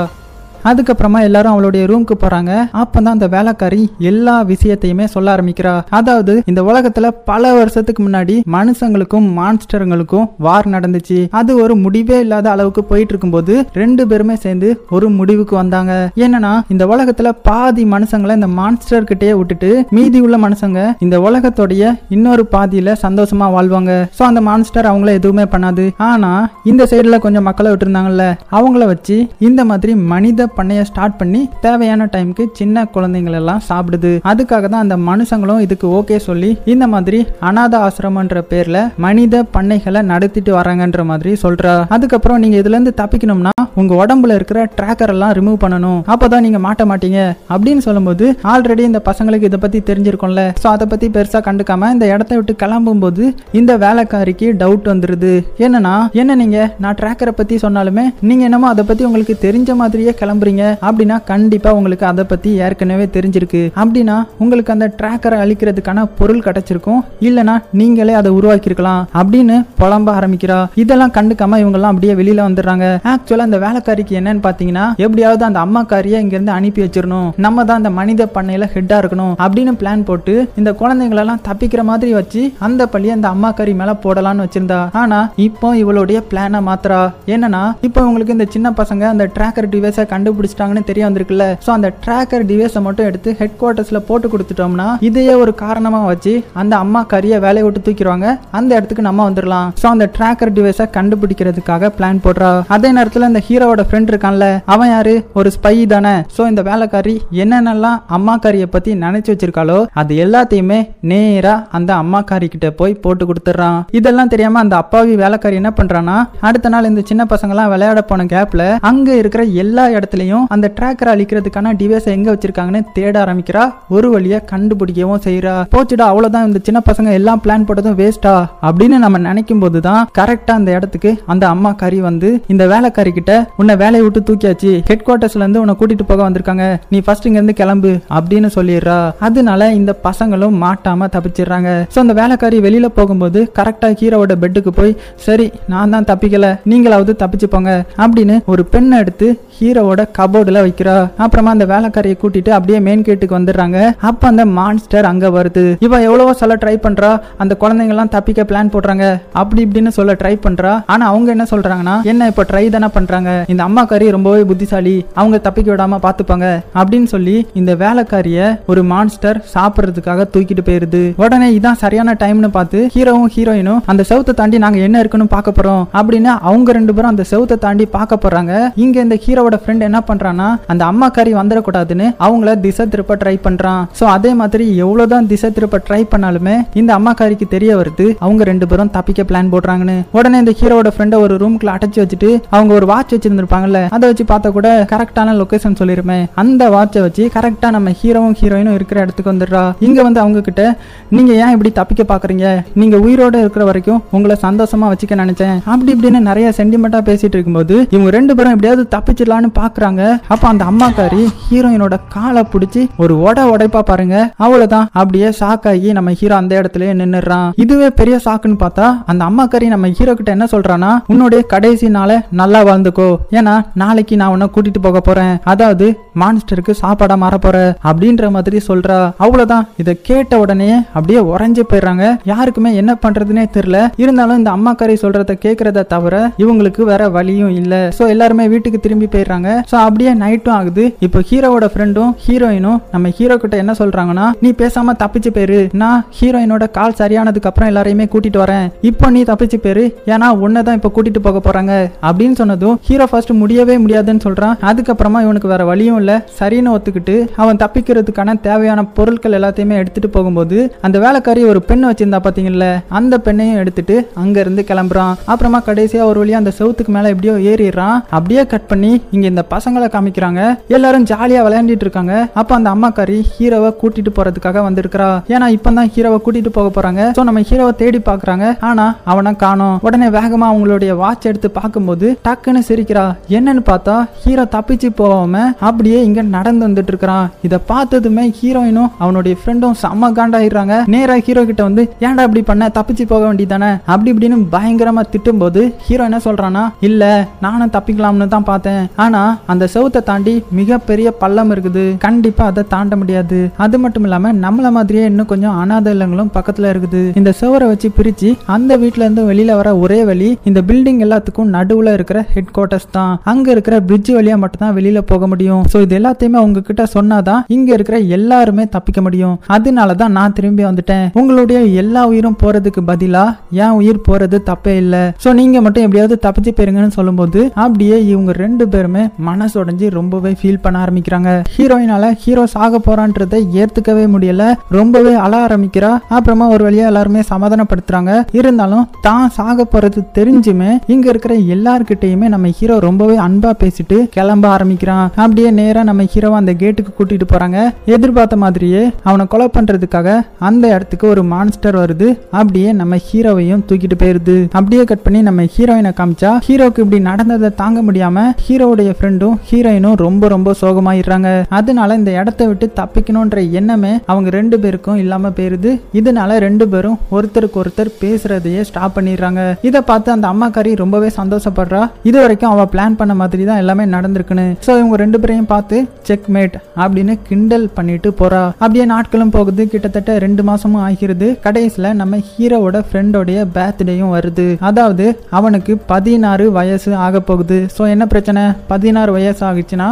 அதுக்கப்புறமா 0.70 1.20
எல்லாரும் 1.28 1.54
அவளுடைய 1.54 1.84
ரூம்க்கு 1.92 2.16
போறாங்க. 2.24 2.52
அப்பதான் 2.82 3.16
அந்த 3.18 3.28
வேலைக்காரி 3.36 3.82
எல்லா 4.12 4.36
விஷயத்தையுமே 4.52 5.06
சொல்ல 5.16 5.36
ஆரம்பிக்கிறா. 5.36 5.74
அதாவது 6.00 6.34
இந்த 6.52 6.62
உலகத்துல 6.70 7.12
பல 7.32 7.54
வருஷத்துக்கு 7.60 8.02
முன்னாடி 8.08 8.36
மனுஷங்களுக்கும் 8.58 9.28
மான்ஸ்டருங்களுக்கும் 9.40 10.28
வார் 10.48 10.70
நடந்துச்சு. 10.76 11.20
அது 11.40 11.52
ஒரு 11.64 11.76
முடிவே 11.86 12.20
இல்லாத 12.26 12.50
அளவுக்கு 12.56 12.84
போயிட்டு 12.92 13.14
இருக்கும்போது 13.14 13.54
ரெண்டு 13.82 14.04
பேருமே 14.08 14.36
சேர்ந்து 14.46 14.70
ஒரு 14.98 15.10
முடிவுக்கு 15.20 15.56
வந்தாங்க. 15.62 15.94
என்னன்னா 16.26 16.54
இந்த 16.76 16.84
உலகத்துல 16.94 17.32
பாதி 17.50 17.86
மனுஷங்களை 17.96 18.36
இந்த 18.40 18.50
மான்ஸ்டர் 18.60 19.10
கிட்டே 19.12 19.32
விட்டுட்டு 19.40 19.70
மீதி 19.98 20.20
உள்ள 20.26 20.38
மனுஷங்க 20.46 20.82
இந்த 21.06 21.16
உலகத்தோடைய 21.28 21.94
இன்னொரு 22.16 22.46
பாதியில 22.56 22.96
சந்தோஷமா 23.06 23.48
வாழ்வாங்க. 23.56 23.92
சோ 24.18 24.24
அந்த 24.30 24.42
மான்ஸ்டர் 24.50 24.90
அவங்கள 24.92 25.12
எதுவுமே 25.20 25.46
பண்ணாது. 25.54 25.86
ஆனா 26.10 26.32
இந்த 26.72 26.84
சைடுல 26.92 27.20
கொஞ்சம் 27.26 27.48
மக்களை 27.50 27.72
விட்டுருந்தாங்கல்ல 27.72 28.26
அவங்கள 28.58 28.86
வச்சு 28.94 29.18
இந்த 29.50 29.62
மாதிரி 29.72 29.96
மனித 30.14 30.50
பண்ணைய 30.58 30.82
ஸ்டார்ட் 30.90 31.18
பண்ணி 31.22 31.42
தேவையான 31.66 32.10
டைம்க்கு 32.16 32.46
சின்ன 32.60 32.86
குழந்தைங்கள் 32.96 33.38
எல்லாம் 33.42 33.62
சாப்பிடுது. 33.70 34.12
அதுக்காக 34.32 34.66
தான் 34.74 34.84
அந்த 34.86 34.98
மனுஷங்களும் 35.10 35.64
இதுக்கு 35.66 35.88
ஓகே 36.00 36.18
சொல்லி 36.28 36.52
இந்த 36.74 36.88
மாதிரி 36.94 37.20
அனாத 37.50 37.74
ஆசிரமன்ற 37.88 38.44
பேர்ல 38.52 38.78
மனித 39.06 39.44
பண்ணைகளை 39.56 40.02
நடத்திட்டு 40.12 40.52
வராங்கன்ற 40.60 41.04
மாதிரி 41.12 41.34
சொல்றா. 41.44 41.74
அதுக்கப்புறம் 41.96 42.40
நீங்க 42.44 42.58
இதுல 42.62 42.76
இருந்து 42.78 42.94
தப்பிக்கணும்னா 43.02 43.54
உங்க 43.82 43.94
உடம்புல 44.02 44.36
இருக்கிற 44.40 44.60
டிராக்கர் 44.78 45.14
எல்லாம் 45.14 45.34
ரிமூவ் 45.38 45.62
பண்ணணும். 45.64 46.02
அப்பதான் 46.14 46.46
நீங்க 46.46 46.60
மாட்ட 46.66 46.84
மாட்டீங்க. 46.92 47.20
அப்படின்னு 47.54 47.84
சொல்லும்போது 47.88 48.26
ஆல்ரெடி 48.54 48.84
இந்த 48.90 49.02
பசங்களுக்கு 49.10 49.50
இதை 49.50 49.60
பத்தி 49.66 49.80
தெரிஞ்சிருக்கும்ல. 49.90 50.44
சோ 50.64 50.68
அதை 50.76 50.88
பத்தி 50.88 51.08
பெருசா 51.16 51.40
கண்டுக்காம 51.48 51.92
இந்த 51.96 52.06
இடத்த 52.14 52.36
விட்டு 52.36 52.56
கிளம்பும் 52.56 53.02
போது 53.04 53.24
இந்த 53.60 53.72
வேலைக்காரிக்கு 53.84 54.48
டவுட் 54.62 54.90
வந்துருது. 54.92 55.34
என்னன்னா 55.66 55.96
என்ன 56.22 56.36
நீங்க? 56.42 56.60
நான் 56.86 56.98
டிராக்கரை 57.02 57.34
பத்தி 57.40 57.56
சொன்னாலுமே 57.56 58.06
நீங்க 58.30 58.44
என்னமோ 58.50 58.68
அதை 58.74 58.84
பத்தி 58.88 59.04
உங்களுக்கு 59.10 59.36
தெரிஞ்ச 59.46 59.76
மாதிரியே 59.82 60.14
கிளம்புறீங்க 60.36 60.64
அப்படின்னா 60.88 61.18
கண்டிப்பா 61.32 61.70
உங்களுக்கு 61.78 62.06
அதை 62.12 62.24
பத்தி 62.32 62.50
ஏற்கனவே 62.66 63.06
தெரிஞ்சிருக்கு. 63.16 63.62
அப்படின்னா 63.82 64.16
உங்களுக்கு 64.44 64.74
அந்த 64.76 64.88
ட்ராக்கரை 65.00 65.38
அழிக்கிறதுக்கான 65.44 66.00
பொருள் 66.20 66.44
கிடைச்சிருக்கும். 66.48 67.02
இல்லனா 67.28 67.56
நீங்களே 67.80 68.14
அதை 68.20 68.30
உருவாக்கியிருக்கலாம் 68.38 69.04
அப்படின்னு 69.20 69.56
புலம்ப 69.82 70.10
ஆரம்பிக்கிறா. 70.20 70.58
இதெல்லாம் 70.84 71.14
கண்டுக்காம 71.18 71.60
இவங்கெல்லாம் 71.64 71.94
அப்படியே 71.94 72.16
வெளியில 72.22 72.46
வந்துடுறாங்க. 72.48 72.88
ஆக்சுவலா 73.12 73.48
அந்த 73.50 73.60
வேலைக்காரிக்கு 73.66 74.18
என்னன்னு 74.20 74.46
பாத்தீங்கன்னா 74.48 74.86
எப்படியாவது 75.06 75.46
அந்த 75.50 75.62
அம்மாக்காரியை 75.66 76.20
இங்க 76.26 76.36
இருந்து 76.38 76.56
அனுப்பி 76.58 76.84
வச்சிடணும். 76.86 77.30
நம்ம 77.46 77.66
தான் 77.70 77.82
அந்த 77.82 77.92
மனித 78.00 78.28
பண்ணையில 78.38 78.68
ஹெட்டா 78.76 78.98
இருக்கணும் 79.04 79.34
அப்படின்னு 79.46 79.74
பிளான் 79.84 80.06
போட்டு 80.10 80.36
இந்த 80.62 80.74
குழந்தைங்களெல்லாம் 80.82 81.44
தப்பிக்கிற 81.50 81.84
மாதிரி 81.92 82.12
வச்சு 82.20 82.44
அந்த 82.68 82.82
பள்ளியை 82.96 83.16
அந்த 83.18 83.30
அம்மாக்காரி 83.36 83.76
மேல 83.82 83.94
போடலாம்னு 84.06 84.46
வச்சிருந்தா. 84.48 84.82
ஆனா 85.04 85.22
இப்போ 85.48 85.68
இவளுடைய 85.84 86.20
பிளானை 86.32 86.62
மாத்திரா 86.70 87.02
என்னன்னா 87.34 87.64
இப்போ 87.88 88.02
உங்களுக்கு 88.10 88.38
இந்த 88.38 88.48
சின்ன 88.56 88.68
பசங்க 88.82 89.04
அந்த 89.14 89.26
ட்ராக்கர் 89.36 89.72
டிவைஸை 89.74 90.04
கண்டு 90.14 90.25
கண்டுபிடிச்சிட்டாங்கன்னு 90.26 90.88
தெரிய 90.90 91.04
வந்திருக்குல்ல. 91.08 91.46
ஸோ 91.66 91.70
அந்த 91.78 91.88
ட்ராக்கர் 92.04 92.46
டிவைஸை 92.52 92.82
மட்டும் 92.86 93.08
எடுத்து 93.10 93.30
ஹெட் 93.40 93.58
குவார்ட்டர்ஸில் 93.62 94.04
போட்டு 94.08 94.28
கொடுத்துட்டோம்னா 94.34 94.88
இதையே 95.08 95.34
ஒரு 95.44 95.52
காரணமா 95.64 96.00
வச்சு 96.12 96.34
அந்த 96.62 96.74
அம்மா 96.84 97.02
கறியை 97.14 97.38
வேலையை 97.46 97.64
விட்டு 97.66 97.82
தூக்கிடுவாங்க. 97.88 98.28
அந்த 98.58 98.72
இடத்துக்கு 98.78 99.08
நம்ம 99.08 99.22
வந்துடலாம். 99.30 99.68
ஸோ 99.82 99.86
அந்த 99.94 100.06
ட்ராக்கர் 100.16 100.54
டிவைஸை 100.58 100.86
கண்டுபிடிக்கிறதுக்காக 100.98 101.92
பிளான் 101.98 102.22
போடுறா. 102.26 102.52
அதே 102.76 102.90
நேரத்தில் 102.98 103.28
இந்த 103.30 103.42
ஹீரோவோட 103.48 103.84
ஃப்ரெண்ட் 103.88 104.12
இருக்கான்ல 104.14 104.48
அவன் 104.76 104.92
யாரு? 104.94 105.14
ஒரு 105.40 105.52
ஸ்பை 105.58 105.74
தானே. 105.94 106.16
ஸோ 106.36 106.42
இந்த 106.52 106.62
வேலைக்காரி 106.70 107.16
என்னென்னலாம் 107.44 108.00
அம்மாக்காரியை 108.18 108.68
பத்தி 108.76 108.94
நினைச்சு 109.06 109.32
வச்சிருக்காளோ 109.34 109.78
அது 110.02 110.16
எல்லாத்தையுமே 110.26 110.80
நேரா 111.12 111.56
அந்த 111.80 111.92
அம்மாக்காரி 112.04 112.50
கிட்ட 112.56 112.70
போய் 112.82 113.00
போட்டு 113.06 113.24
கொடுத்துட்றான். 113.30 113.80
இதெல்லாம் 114.00 114.32
தெரியாம 114.34 114.60
அந்த 114.66 114.76
அப்பாவி 114.84 115.16
வேலைக்காரி 115.24 115.62
என்ன 115.62 115.74
பண்றான்னா 115.80 116.18
அடுத்த 116.48 116.74
நாள் 116.74 116.90
இந்த 116.92 117.04
சின்ன 117.12 117.24
பசங்கலாம் 117.34 117.72
விளையாட 117.74 118.02
போன 118.12 118.26
கேப்ல 118.34 118.64
அங்க 118.90 119.10
இருக்கிற 119.22 119.42
எல்லா 119.64 119.86
இடத்துலயும் 120.16 120.46
அந்த 120.54 120.68
ட்ராக்கரை 120.78 121.12
அழிக்கிறதுக்கான 121.16 121.74
டிவைஸை 121.82 122.10
எங்க 122.18 122.28
வச்சிருக்காங்கன்னு 122.34 122.82
தேட 122.98 123.16
ஆரம்பிக்கிறா? 123.24 123.64
ஒரு 123.96 124.08
வழியா 124.14 124.40
கண்டுபிடிக்கவும் 124.52 125.24
செய்யறா 125.28 125.56
போச்சுடா 125.74 126.06
அவ்வளவுதான். 126.12 126.48
இந்த 126.50 126.60
சின்ன 126.68 126.80
பசங்க 126.90 127.10
எல்லாம் 127.20 127.42
பிளான் 127.44 127.66
போட்டதும் 127.68 127.98
வேஸ்டா 128.02 128.34
அப்படின்னு 128.68 128.98
நம்ம 129.06 129.22
நினைக்கும் 129.28 129.64
போதுதான் 129.64 130.02
கரெக்டா 130.20 130.54
அந்த 130.60 130.72
இடத்துக்கு 130.78 131.12
அந்த 131.34 131.46
அம்மா 131.54 131.72
கறி 131.82 132.00
வந்து 132.10 132.30
இந்த 132.54 132.64
வேலைக்காரி 132.74 133.12
கிட்ட 133.18 133.34
உன்னை 133.62 133.76
வேலையை 133.84 134.04
விட்டு 134.06 134.22
தூக்கியாச்சு. 134.28 134.72
ஹெட் 134.90 135.06
குவார்ட்டர்ஸ்ல 135.08 135.44
இருந்து 135.44 135.62
உன்னை 135.64 135.76
கூட்டிட்டு 135.80 136.08
போக 136.12 136.22
வந்திருக்காங்க. 136.28 136.66
நீ 136.94 137.00
ஃபர்ஸ்ட் 137.06 137.28
இங்க 137.30 137.40
இருந்து 137.42 137.58
கிளம்பு 137.62 137.92
அப்படின்னு 138.18 138.50
சொல்லிடுறா. 138.58 139.00
அதனால 139.28 139.72
இந்த 139.80 139.92
பசங்களும் 140.08 140.58
மாட்டாம 140.66 141.10
தப்பிச்சிடுறாங்க. 141.16 141.70
சோ 141.94 142.00
அந்த 142.06 142.16
வேலைக்காரி 142.22 142.60
வெளியில 142.68 142.88
போகும்போது 143.00 143.42
கரெக்டா 143.60 143.90
ஹீரோவோட 144.02 144.34
பெட்டுக்கு 144.44 144.74
போய் 144.80 144.98
சரி 145.28 145.48
நான் 145.74 145.94
தான் 145.96 146.10
தப்பிக்கல. 146.12 146.46
நீங்களாவது 146.72 147.14
தப்பிச்சு 147.24 147.50
போங்க 147.56 147.72
அப்படின்னு 148.04 148.36
ஒரு 148.54 148.64
பெண்ணை 148.74 148.96
எடுத்து 149.04 149.28
ஹீரோவோட 149.58 150.02
கபோர்டுல 150.18 150.64
வைக்கிறா. 150.66 151.10
அப்புறமா 151.18 151.50
அந்த 151.50 151.66
வேலைக்காரியை 151.66 152.18
கூட்டிட்டு 152.24 152.50
அப்படியே 152.50 152.80
மெயின் 152.80 153.02
கேட்டுக்கு 153.02 153.40
வந்துடுறாங்க. 153.40 153.80
அப்ப 154.12 154.28
அந்த 154.28 154.46
மான்ஸ்டர் 154.46 155.06
அங்க 155.06 155.30
வருது. 155.30 155.76
இவ 155.80 156.02
எவ்வளவோ 156.02 156.34
சொல்ல 156.34 156.56
ட்ரை 156.56 156.76
பண்றா. 156.86 157.20
அந்த 157.38 157.58
குழந்தைங்க 157.60 157.94
எல்லாம் 157.96 158.10
தப்பிக்க 158.10 158.44
பிளான் 158.44 158.74
போடுறாங்க. 158.76 159.22
அப்படி 159.32 159.66
இப்படின்னு 159.66 159.88
சொல்ல 159.88 160.14
ட்ரை 160.14 160.36
பண்றா. 160.46 160.84
ஆனா 160.86 161.08
அவங்க 161.08 161.32
என்ன 161.32 161.46
சொல்றாங்கன்னா 161.52 161.96
என்ன 162.04 162.28
இப்ப 162.28 162.46
ட்ரை 162.52 162.70
தானே 162.70 162.88
பண்றாங்க. 162.88 163.46
இந்த 163.48 163.64
அம்மாக்காரி 163.64 164.10
ரொம்பவே 164.10 164.44
புத்திசாலி. 164.44 165.06
அவங்க 165.14 165.38
தப்பிக்க 165.38 165.76
விடாம 165.76 166.00
பாத்துப்பாங்க. 166.08 166.48
அப்படின்னு 166.76 167.04
சொல்லி 167.04 167.48
இந்த 167.54 167.76
வேலைக்காரிய 167.76 168.60
ஒரு 168.68 168.84
மான்ஸ்டர் 168.84 169.44
சாப்பிடுறதுக்காக 169.54 170.28
தூக்கிட்டு 170.34 170.64
போயிருது. 170.66 171.04
உடனே 171.16 171.50
இதான் 171.58 171.82
சரியான 171.84 172.16
டைம்னு 172.20 172.48
பார்த்து 172.48 172.90
ஹீரோவும் 172.96 173.32
ஹீரோயினும் 173.36 173.82
அந்த 173.86 174.04
செவத்தை 174.10 174.34
தாண்டி 174.34 174.58
நாங்க 174.58 174.78
என்ன 174.78 175.00
இருக்குன்னு 175.00 175.28
பார்க்க 175.28 175.54
போறோம் 175.58 175.84
அப்படின்னு 176.00 176.32
அவங்க 176.50 176.72
ரெண்டு 176.72 176.94
பேரும் 176.94 177.10
அந்த 177.10 177.24
செவத்தை 177.32 177.58
தாண்டி 177.58 177.86
பார்க்க 177.86 178.24
போறாங்க. 178.24 178.54
இங்க 178.76 179.02
இந்த 179.02 179.18
ஹீரோவோட 179.26 179.58
ஃப்ரெண்ட் 179.66 179.80
என்ன 179.80 179.95
பண்றான்னா 180.10 180.48
அந்த 180.74 180.84
அம்மாக்காரி 180.92 181.34
வந்துடக்கூடாதுன்னு 181.40 182.08
அவங்கள 182.28 182.60
திசை 182.66 182.88
திருப்ப 182.88 183.18
ட்ரை 183.24 183.36
பண்றான். 183.48 183.84
சோ 184.00 184.04
அதே 184.04 184.34
மாதிரி 184.34 184.66
எவ்வளவுதான் 184.86 185.28
திசை 185.32 185.52
திருப்ப 185.52 185.82
ட்ரை 185.90 186.02
பண்ணாலுமே 186.14 186.56
இந்த 186.74 186.98
அம்மாக்காரிக்கு 186.98 187.48
தெரிய 187.56 187.78
வருது 187.78 188.16
அவங்க 188.20 188.44
ரெண்டு 188.44 188.68
பேரும் 188.68 188.92
தப்பிக்க 188.98 189.24
பிளான் 189.30 189.52
போடுறாங்கன்னு. 189.54 189.98
உடனே 190.18 190.38
இந்த 190.44 190.54
ஹீரோட 190.60 190.92
ஃப்ரெண்டை 190.96 191.20
ஒரு 191.26 191.36
ரூம்குள்ள 191.44 191.74
அடைச்சு 191.76 192.00
வச்சுட்டு 192.04 192.30
அவங்க 192.50 192.74
ஒரு 192.74 192.86
வாட்ச் 192.86 193.14
வச்சிருந்திருப்பாங்கல்ல 193.16 193.82
அதை 193.98 194.06
வச்சு 194.12 194.26
பார்த்தா 194.32 194.52
கூட 194.58 194.88
கரெக்டான 194.92 195.36
லொகேஷன் 195.42 195.80
சொல்லிருமே. 195.82 196.20
அந்த 196.44 196.70
வாட்சை 196.70 197.02
வச்சு 197.06 197.32
கரெக்டா 197.36 197.70
நம்ம 197.78 197.92
ஹீரோவும் 198.02 198.38
ஹீரோயினும் 198.42 198.74
இருக்கிற 198.74 199.02
இடத்துக்கு 199.02 199.34
வந்துடுறா. 199.34 199.64
இங்க 199.80 200.00
வந்து 200.04 200.20
அவங்க 200.20 200.42
கிட்ட 200.42 200.64
நீங்க 201.10 201.34
ஏன் 201.34 201.54
இப்படி 201.56 201.72
தப்பிக்க 201.72 202.04
பாக்குறீங்க 202.14 202.64
நீங்க 202.74 202.98
உயிரோட 202.98 203.36
இருக்கிற 203.44 203.66
வரைக்கும் 203.66 204.02
உங்களை 204.12 204.38
சந்தோஷமா 204.46 204.88
வச்சுக்க 204.92 205.16
நினைச்சேன். 205.24 205.58
அப்படி 205.74 205.94
இப்படின்னு 205.96 206.20
நிறைய 206.30 206.54
சென்டிமெண்டா 206.58 207.02
பேசிட்டு 207.10 207.36
இருக்கும்போது 207.38 207.76
இவங்க 207.90 208.10
ரெண்டு 208.10 208.36
பேரும் 208.36 208.54
எப்படியாவது 208.56 208.84
தப்பிச்சிடலான்னு 208.96 209.50
பாக்குறாங்க 209.60 209.85
அப்ப 210.34 210.44
அந்த 210.48 210.64
அம்மாக்காரி 210.72 211.24
ஹீரோயினோட 211.48 211.96
காலை 212.10 212.44
பிடிச்சி 212.54 212.82
ஒரு 212.98 213.14
உட 213.26 213.40
உடைப்பா 213.54 213.82
பாருங்க. 213.90 214.16
அவ்வளவுதான். 214.38 214.88
அப்படியே 215.00 215.28
ஷாக் 215.40 215.68
ஆகி 215.72 215.92
நம்ம 215.98 216.12
ஹீரோ 216.20 216.36
அந்த 216.36 216.54
இடத்துல 216.62 216.90
நின்னுறான் 217.02 217.50
இதுவே 217.64 217.90
பெரிய 217.90 218.16
ஷாக்குன்னு 218.26 218.58
பார்த்தா 218.64 218.88
அந்த 219.06 219.22
அம்மாக்காரி 219.30 219.68
நம்ம 219.74 219.88
ஹீரோ 219.88 220.14
கிட்ட 220.14 220.32
என்ன 220.32 220.48
சொல்றானா 220.52 220.92
உன்னுடைய 221.08 221.44
கடைசி 221.54 221.90
நாளை 221.90 222.18
நல்லா 222.42 222.62
வாழ்ந்துக்கோ. 222.70 223.10
ஏன்னா 223.38 223.56
நாளைக்கு 223.74 224.16
நான் 224.22 224.34
உன்னை 224.36 224.48
கூட்டிட்டு 224.56 224.82
போக 224.82 225.00
போறேன். 225.00 225.36
அதாவது 225.44 225.88
மான்ஸ்டருக்கு 226.22 226.72
சாப்பாடா 226.72 227.16
மாற 227.16 227.38
போற. 227.38 227.58
அப்படின்ற 227.90 228.32
மாதிரி 228.32 228.62
சொல்றா. 228.68 229.12
அவ்வளவுதான். 229.18 229.68
இதை 229.78 229.94
கேட்ட 230.02 230.40
உடனே 230.40 230.70
அப்படியே 230.94 231.20
உறைஞ்சு 231.20 231.64
போயிடுறாங்க. 231.72 232.06
யாருக்குமே 232.24 232.76
என்ன 232.76 232.98
பண்றதுனே 233.06 233.46
தெரியல. 233.58 233.80
இருந்தாலும் 234.04 234.38
இந்த 234.38 234.52
அம்மாக்காரி 234.58 234.96
சொல்றத 235.04 235.38
கேக்குறத 235.46 235.86
தவிர 235.94 236.32
இவங்களுக்கு 236.44 236.82
வேற 236.82 237.10
வழியும் 237.10 237.56
இல்ல. 237.62 237.74
சோ 237.98 238.08
எல்லாருமே 238.08 238.48
வீட்டுக்கு 238.48 238.80
திரும்பி 238.80 239.06
போயிடுறாங்க. 239.06 239.50
சோ 239.72 239.75
அப்படியே 239.84 240.14
நைட்டும் 240.14 240.56
ஆகுது. 240.60 240.84
இப்போ 241.00 241.20
ஹீரோவோட 241.30 241.66
ஃப்ரெண்டும் 241.74 242.12
ஹீரோயினும் 242.26 242.80
நம்ம 242.92 243.10
ஹீரோ 243.18 243.38
கிட்ட 243.38 243.58
என்ன 243.58 243.74
சொல்றாங்கன்னா 243.80 244.26
நீ 244.40 244.50
பேசாம 244.62 244.96
தப்பிச்சு 245.04 245.32
போயிரு 245.38 245.60
நான் 245.82 246.06
ஹீரோயினோட 246.20 246.72
கால் 246.78 246.98
சரியானதுக்கு 247.00 247.50
அப்புறம் 247.52 247.70
எல்லாரையுமே 247.72 248.08
கூட்டிட்டு 248.14 248.42
வரேன். 248.44 248.68
இப்போ 248.90 249.10
நீ 249.10 249.24
தப்பிச்சு 249.24 249.60
போயிரு 249.66 249.84
ஏன்னா 250.14 250.30
உன்னதான் 250.46 250.80
இப்போ 250.80 250.92
கூட்டிட்டு 250.96 251.22
போக 251.28 251.42
போறாங்க. 251.48 251.74
அப்படின்னு 252.10 252.38
சொன்னதும் 252.42 252.80
ஹீரோ 252.88 253.08
ஃபர்ஸ்ட் 253.12 253.34
முடியவே 253.42 253.78
முடியாதுன்னு 253.78 254.26
சொல்றான். 254.28 254.56
அதுக்கப்புறமா 254.70 255.22
இவனுக்கு 255.26 255.52
வேற 255.54 255.66
வழியும் 255.66 255.98
இல்ல. 255.98 256.12
சரின்னு 256.40 256.74
ஒத்துக்கிட்டு 256.76 257.16
அவன் 257.36 257.62
தப்பிக்கிறதுக்கான 257.64 258.40
தேவையான 258.48 258.86
பொருட்கள் 258.98 259.38
எல்லாத்தையுமே 259.40 259.76
எடுத்துட்டு 259.82 260.10
போகும்போது 260.10 260.58
அந்த 260.82 261.00
வேலைக்காரி 261.00 261.44
ஒரு 261.52 261.62
பெண் 261.62 261.86
வச்சிருந்தா 261.86 262.20
பாத்தீங்கல்ல 262.26 262.68
அந்த 263.00 263.20
பெண்ணையும் 263.26 263.62
எடுத்துட்டு 263.62 263.96
அங்க 264.24 264.40
இருந்து 264.40 264.66
கிளம்புறான். 264.70 265.14
அப்புறமா 265.26 265.62
கடைசியா 265.68 266.04
ஒரு 266.04 266.26
வழியா 266.26 266.40
அந்த 266.42 266.52
செவுத்துக்கு 266.60 266.92
மேல 266.96 267.12
எப்படியோ 267.14 267.36
ஏறிடுறான். 267.52 267.98
அப்படியே 268.10 268.46
கட் 268.54 268.68
பண்ணி 268.68 268.92
இங்க 269.12 269.26
இந்த 269.28 269.44
பசங்களை 269.66 269.88
காமிக்கிறாங்க. 269.94 270.42
எல்லாரும் 270.76 271.06
ஜாலியா 271.10 271.40
விளையாண்டிட்டு 271.46 271.86
இருக்காங்க 271.86 272.16
அப்ப 272.40 272.52
அந்த 272.58 272.70
அம்மாக்காரி 272.76 273.16
ஹீரோவை 273.36 273.70
கூட்டிட்டு 273.82 274.12
போறதுக்காக 274.18 274.62
வந்திருக்கிறா. 274.66 275.08
ஏன்னா 275.34 275.48
இப்பதான் 275.56 275.90
ஹீரோவை 275.94 276.18
கூட்டிட்டு 276.26 276.52
போக 276.58 276.68
போறாங்க. 276.76 277.02
சோ 277.18 277.22
நம்ம 277.28 277.42
ஹீரோவை 277.50 277.74
தேடி 277.80 278.00
பாக்குறாங்க 278.10 278.46
ஆனா 278.70 278.86
அவனை 279.12 279.32
காணும். 279.44 279.78
உடனே 279.88 280.08
வேகமா 280.18 280.48
அவங்களுடைய 280.52 280.92
வாட்ச் 281.02 281.26
எடுத்து 281.30 281.50
பார்க்கும்போது 281.58 282.10
டக்குன்னு 282.28 282.62
சிரிக்கிறா. 282.70 283.06
என்னன்னு 283.38 283.64
பார்த்தா 283.72 283.96
ஹீரோ 284.26 284.46
தப்பிச்சு 284.56 284.92
போகாம 285.00 285.42
அப்படியே 285.70 286.02
இங்க 286.10 286.22
நடந்து 286.36 286.64
வந்துட்டு 286.68 286.94
இருக்கிறான் 286.94 287.26
இத 287.50 287.60
பார்த்ததுமே 287.72 288.26
ஹீரோயினும் 288.42 288.92
அவனுடைய 289.06 289.36
ஃப்ரெண்டும் 289.42 289.80
செம்ம 289.84 290.12
காண்டாயிடுறாங்க. 290.20 290.78
நேரா 290.96 291.18
ஹீரோ 291.30 291.44
கிட்ட 291.50 291.64
வந்து 291.70 291.86
ஏன்டா 292.06 292.28
இப்படி 292.30 292.46
பண்ண? 292.52 292.70
தப்பிச்சு 292.78 293.06
போக 293.14 293.24
வேண்டியதானே 293.30 293.72
அப்படி 293.94 294.14
இப்படின்னு 294.14 294.40
பயங்கரமா 294.56 295.06
திட்டும் 295.16 295.42
போது 295.46 295.64
ஹீரோ 295.88 296.06
என்ன 296.12 296.22
சொல்றானா 296.28 296.66
இல்ல 296.90 297.04
நானும் 297.48 297.76
தப்பிக்கலாம்னு 297.78 298.30
தான் 298.38 298.50
பார்த்தேன். 298.52 298.82
ஆனா 299.04 299.22
அந்த 299.54 299.70
செவத்தை 299.74 300.02
தாண்டி 300.10 300.34
மிகப்பெரிய 300.60 301.08
பள்ளம் 301.22 301.52
இருக்குது. 301.56 301.86
கண்டிப்பா 302.06 302.44
அதை 302.52 302.64
தாண்ட 302.74 302.96
முடியாது. 303.02 303.40
அது 303.66 303.76
மட்டும் 303.84 304.06
இல்லாம 304.08 304.34
நம்மள 304.46 304.72
மாதிரியே 304.78 305.04
இன்னும் 305.12 305.30
கொஞ்சம் 305.32 305.58
அனாத 305.62 305.94
இல்லங்களும் 305.96 306.32
பக்கத்துல 306.38 306.72
இருக்குது. 306.74 307.02
இந்த 307.22 307.34
செவரை 307.42 307.68
வச்சு 307.72 307.90
பிரிச்சு 307.98 308.30
அந்த 308.56 308.72
வீட்டுல 308.84 309.06
இருந்து 309.06 309.24
வெளியில 309.32 309.56
வர 309.60 309.70
ஒரே 309.84 310.00
வழி 310.10 310.30
இந்த 310.50 310.62
பில்டிங் 310.70 311.02
எல்லாத்துக்கும் 311.08 311.52
நடுவுல 311.58 311.94
இருக்கிற 311.98 312.20
ஹெட் 312.34 312.54
குவார்டர்ஸ் 312.56 312.90
தான். 312.98 313.14
அங்க 313.34 313.48
இருக்கிற 313.56 313.76
பிரிட்ஜ் 313.90 314.12
வழியா 314.18 314.38
மட்டும் 314.44 314.64
தான் 314.66 314.76
வெளியில 314.80 315.00
போக 315.12 315.28
முடியும். 315.34 315.64
சோ 315.74 315.78
இது 315.86 315.96
எல்லாத்தையுமே 316.00 316.40
உங்ககிட்ட 316.46 316.86
சொன்னாதான் 316.96 317.44
இங்க 317.56 317.70
இருக்கிற 317.78 317.98
எல்லாருமே 318.18 318.66
தப்பிக்க 318.76 319.02
முடியும். 319.08 319.36
அதனாலதான் 319.56 320.16
நான் 320.18 320.36
திரும்பி 320.40 320.64
வந்துட்டேன். 320.70 321.06
உங்களுடைய 321.20 321.60
எல்லா 321.84 322.04
உயிரும் 322.12 322.40
போறதுக்கு 322.44 322.84
பதிலா 322.92 323.24
என் 323.64 323.78
உயிர் 323.80 324.06
போறது 324.08 324.38
தப்பே 324.50 324.76
இல்ல. 324.84 324.96
சோ 325.24 325.30
நீங்க 325.40 325.58
மட்டும் 325.66 325.86
எப்படியாவது 325.86 326.16
தப்பிச்சு 326.26 326.54
போயிருங்கன்னு 326.58 326.98
சொல்லும்போது 326.98 327.42
அப்படியே 327.64 327.98
இவங்க 328.12 328.32
ரெண்டு 328.44 328.66
பேருமே 328.74 329.04
மனசு 329.36 329.56
உடைஞ்சு 329.62 329.88
ரொம்பவே 330.00 330.34
ஃபீல் 330.40 330.62
பண்ண 330.62 330.78
ஆரம்பிக்கிறாங்க. 330.84 331.30
ஹீரோயினால 331.56 332.12
ஹீரோ 332.24 332.44
சாக 332.54 332.80
போறான்றதை 332.86 333.40
ஏத்துக்கவே 333.62 334.04
முடியல. 334.14 334.44
ரொம்பவே 334.78 335.14
அழ 335.24 335.34
ஆரம்பிக்கிறா. 335.48 335.90
அப்புறமா 336.18 336.46
ஒரு 336.48 336.64
வழியா 336.68 336.86
எல்லாருமே 336.92 337.22
சமாதானப்படுத்துறாங்க. 337.32 338.12
இருந்தாலும் 338.40 338.86
தான் 339.08 339.26
சாக 339.38 339.66
போறது 339.74 340.02
தெரிஞ்சுமே 340.18 340.70
இங்க 340.94 341.10
இருக்கிற 341.10 341.36
எல்லார்கிட்டயுமே 341.56 342.28
நம்ம 342.34 342.52
ஹீரோ 342.58 342.76
ரொம்பவே 342.80 343.16
அன்பா 343.26 343.52
பேசிட்டு 343.64 343.98
கிளம்ப 344.16 344.48
ஆரம்பிக்கிறான். 344.56 345.06
அப்படியே 345.24 345.50
நேரா 345.60 345.84
நம்ம 345.90 346.04
ஹீரோவை 346.14 346.38
அந்த 346.42 346.54
கேட்டுக்கு 346.62 346.94
கூட்டிட்டு 346.98 347.28
போறாங்க. 347.34 347.58
எதிர்பார்த்த 347.96 348.38
மாதிரியே 348.46 348.84
அவனை 349.04 349.26
கொலை 349.34 349.50
பண்றதுக்காக 349.58 350.16
அந்த 350.50 350.66
இடத்துக்கு 350.76 351.08
ஒரு 351.08 351.24
மான்ஸ்டர் 351.34 351.80
வருது. 351.84 352.10
அப்படியே 352.32 352.72
நம்ம 352.82 353.00
ஹீரோவையும் 353.08 353.66
தூக்கிட்டு 353.70 354.00
போயிருது. 354.04 354.38
அப்படியே 354.52 354.84
கட் 354.84 355.06
பண்ணி 355.08 355.22
நம்ம 355.22 355.44
ஹீரோயினை 355.58 355.94
காமிச்சா 356.00 356.34
ஹீரோக்கு 356.48 356.84
இப்படி 356.86 357.00
நடந்ததை 357.10 357.50
தாங்க 357.62 357.82
முடியாம 357.88 358.24
ஹீரோவுடைய 358.48 358.92
ஃப்ரெண்டும் 358.98 359.25
ஹீரோயினும் 359.50 359.98
ரொம்ப 360.06 360.28
ரொம்ப 360.36 360.50
சோகமாயிடுறாங்க. 360.62 361.30
அதனால 361.60 361.96
இந்த 362.00 362.12
இடத்த 362.20 362.42
விட்டு 362.50 362.68
தப்பிக்கணும்ன்ற 362.80 363.40
எண்ணமே 363.60 363.94
அவங்க 364.12 364.30
ரெண்டு 364.38 364.60
பேருக்கும் 364.64 365.00
இல்லாம 365.04 365.32
போயிருது. 365.38 365.72
இதனால 366.00 366.38
ரெண்டு 366.46 366.68
பேரும் 366.74 366.98
ஒருத்தருக்கு 367.16 367.62
ஒருத்தர் 367.64 367.92
பேசுறதையே 368.04 368.62
ஸ்டாப் 368.70 368.96
பண்ணிடுறாங்க. 368.98 369.42
இதை 369.70 369.82
பார்த்து 369.90 370.10
அந்த 370.16 370.28
அம்மாக்காரி 370.34 370.74
ரொம்பவே 370.84 371.10
சந்தோஷப்படுறா. 371.20 371.82
இது 372.10 372.18
வரைக்கும் 372.24 372.54
அவ 372.54 372.66
பிளான் 372.74 372.98
பண்ண 373.02 373.16
மாதிரி 373.22 373.46
தான் 373.50 373.62
எல்லாமே 373.64 373.86
நடந்திருக்குன்னு. 373.96 374.46
சோ 374.66 374.72
இவங்க 374.80 374.98
ரெண்டு 375.04 375.20
பேரையும் 375.24 375.52
பார்த்து 375.54 375.78
செக் 376.10 376.30
மேட் 376.38 376.56
அப்படின்னு 376.84 377.16
கிண்டல் 377.30 377.68
பண்ணிட்டு 377.80 378.12
போறா. 378.20 378.44
அப்படியே 378.64 378.86
நாட்களும் 378.94 379.34
போகுது. 379.38 379.64
கிட்டத்தட்ட 379.74 380.18
ரெண்டு 380.26 380.44
மாசமும் 380.50 380.84
ஆகிறது 380.88 381.30
கடைசியில 381.46 381.94
நம்ம 382.02 382.20
ஹீரோவோட 382.30 382.78
ஃப்ரெண்டோடைய 382.90 383.40
பர்த்டேயும் 383.58 384.14
வருது. 384.18 384.48
அதாவது 384.70 385.06
அவனுக்கு 385.40 385.74
பதினாறு 385.94 386.46
வயசு 386.58 386.92
ஆக 387.06 387.20
போகுது 387.30 387.58
சோ 387.78 387.84
என்ன 387.94 388.04
பிரச்சனை? 388.14 388.44
பதினாறு 388.72 389.12
வயசு 389.16 389.44
ஆகுச்சுன்னா 389.50 389.90